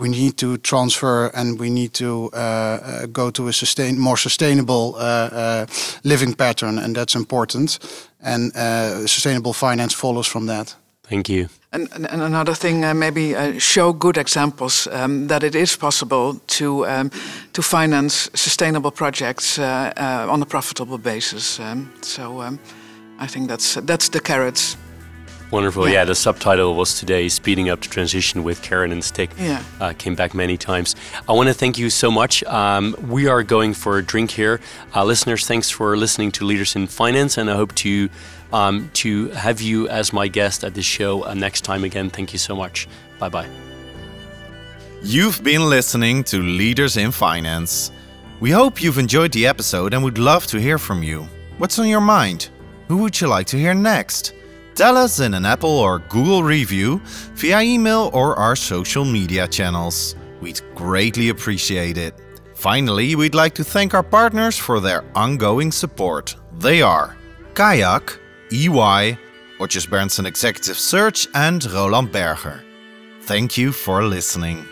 We 0.00 0.08
need 0.08 0.36
to 0.36 0.56
transfer 0.56 1.30
and 1.34 1.60
we 1.60 1.68
need 1.68 1.92
to 1.94 2.30
uh, 2.32 2.36
uh, 2.36 3.06
go 3.12 3.30
to 3.30 3.48
a 3.48 3.52
sustain 3.52 3.98
more 3.98 4.16
sustainable 4.16 4.94
uh, 4.96 5.00
uh, 5.00 5.66
living 6.02 6.34
pattern, 6.34 6.78
and 6.78 6.96
that's 6.96 7.14
important. 7.14 7.78
And 8.22 8.56
uh, 8.56 9.06
sustainable 9.06 9.52
finance 9.52 9.94
follows 9.94 10.26
from 10.26 10.46
that. 10.46 10.76
Thank 11.02 11.28
you. 11.28 11.48
And, 11.72 11.88
and 11.92 12.06
and 12.06 12.22
another 12.22 12.54
thing, 12.54 12.84
uh, 12.84 12.94
maybe 12.94 13.36
uh, 13.36 13.58
show 13.58 13.92
good 13.92 14.16
examples 14.16 14.86
um, 14.86 15.26
that 15.26 15.42
it 15.42 15.54
is 15.54 15.76
possible 15.76 16.40
to 16.46 16.86
um, 16.86 17.10
to 17.52 17.62
finance 17.62 18.30
sustainable 18.34 18.90
projects 18.90 19.58
uh, 19.58 19.92
uh, 19.96 20.32
on 20.32 20.42
a 20.42 20.46
profitable 20.46 20.98
basis. 20.98 21.58
Um, 21.58 21.90
so 22.00 22.40
um, 22.40 22.58
I 23.18 23.28
think 23.28 23.48
that's 23.48 23.74
that's 23.86 24.08
the 24.08 24.20
carrots. 24.20 24.76
Wonderful. 25.50 25.86
Yeah. 25.88 25.94
Yeah. 25.94 26.04
the 26.04 26.14
subtitle 26.14 26.74
was 26.76 26.98
today 26.98 27.28
Speeding 27.28 27.68
Up 27.70 27.80
the 27.80 27.88
Transition 27.88 28.44
with 28.44 28.62
Carrot 28.62 28.92
and 28.92 29.02
Stick. 29.02 29.30
Yeah. 29.36 29.62
Uh, 29.80 29.92
came 29.98 30.14
back 30.14 30.32
many 30.34 30.56
times. 30.56 30.94
I 31.28 31.32
want 31.32 31.48
to 31.48 31.54
thank 31.54 31.76
you 31.78 31.90
so 31.90 32.10
much. 32.10 32.44
Um, 32.44 32.94
we 33.08 33.26
are 33.26 33.42
going 33.42 33.74
for 33.74 33.98
a 33.98 34.02
drink 34.02 34.30
here. 34.30 34.60
Uh, 34.94 35.04
listeners, 35.04 35.46
thanks 35.46 35.68
for 35.70 35.96
listening 35.96 36.30
to 36.32 36.44
Leaders 36.44 36.76
in 36.76 36.86
Finance, 36.86 37.36
and 37.38 37.50
I 37.50 37.56
hope 37.56 37.74
to 37.76 38.08
um, 38.52 38.90
to 38.94 39.28
have 39.30 39.60
you 39.60 39.88
as 39.88 40.12
my 40.12 40.26
guest 40.28 40.64
at 40.64 40.74
this 40.74 40.84
show 40.84 41.24
uh, 41.24 41.34
next 41.34 41.60
time 41.62 41.84
again. 41.84 42.10
Thank 42.10 42.32
you 42.32 42.38
so 42.38 42.56
much. 42.56 42.88
Bye 43.18 43.28
bye. 43.28 43.48
You've 45.02 45.42
been 45.42 45.68
listening 45.70 46.24
to 46.24 46.42
Leaders 46.42 46.96
in 46.96 47.10
Finance. 47.10 47.90
We 48.40 48.50
hope 48.50 48.82
you've 48.82 48.98
enjoyed 48.98 49.32
the 49.32 49.46
episode 49.46 49.94
and 49.94 50.02
would 50.04 50.18
love 50.18 50.46
to 50.48 50.60
hear 50.60 50.78
from 50.78 51.02
you. 51.02 51.28
What's 51.58 51.78
on 51.78 51.88
your 51.88 52.00
mind? 52.00 52.48
Who 52.88 52.98
would 52.98 53.20
you 53.20 53.26
like 53.28 53.46
to 53.48 53.56
hear 53.56 53.74
next? 53.74 54.32
Tell 54.74 54.96
us 54.96 55.20
in 55.20 55.34
an 55.34 55.44
Apple 55.44 55.78
or 55.78 55.98
Google 55.98 56.42
review 56.42 57.00
via 57.34 57.60
email 57.60 58.10
or 58.12 58.36
our 58.36 58.56
social 58.56 59.04
media 59.04 59.46
channels. 59.46 60.16
We'd 60.40 60.60
greatly 60.74 61.28
appreciate 61.28 61.98
it. 61.98 62.14
Finally, 62.54 63.14
we'd 63.14 63.34
like 63.34 63.54
to 63.54 63.64
thank 63.64 63.94
our 63.94 64.02
partners 64.02 64.56
for 64.56 64.80
their 64.80 65.04
ongoing 65.14 65.72
support. 65.72 66.36
They 66.58 66.82
are 66.82 67.16
Kayak, 67.54 68.18
EY, 68.52 69.18
Otjes 69.58 69.86
Berndsen 69.86 70.26
Executive 70.26 70.78
Search, 70.78 71.28
and 71.34 71.64
Roland 71.72 72.12
Berger. 72.12 72.62
Thank 73.22 73.58
you 73.58 73.72
for 73.72 74.02
listening. 74.02 74.66